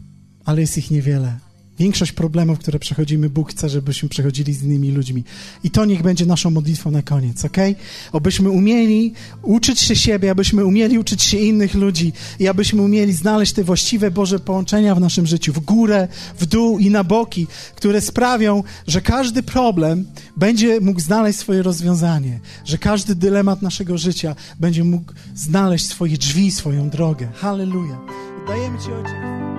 [0.45, 1.50] ale jest ich niewiele.
[1.81, 5.23] Większość problemów, które przechodzimy, Bóg chce, żebyśmy przechodzili z innymi ludźmi.
[5.63, 7.57] I to niech będzie naszą modlitwą na koniec, ok?
[8.11, 9.13] Obyśmy umieli
[9.43, 14.11] uczyć się siebie, abyśmy umieli uczyć się innych ludzi i abyśmy umieli znaleźć te właściwe
[14.11, 16.07] Boże połączenia w naszym życiu, w górę,
[16.39, 20.05] w dół i na boki, które sprawią, że każdy problem
[20.37, 26.51] będzie mógł znaleźć swoje rozwiązanie, że każdy dylemat naszego życia będzie mógł znaleźć swoje drzwi,
[26.51, 27.27] swoją drogę.
[27.33, 27.99] Halleluja.
[28.47, 29.50] Dajemy Ci, Ojcze.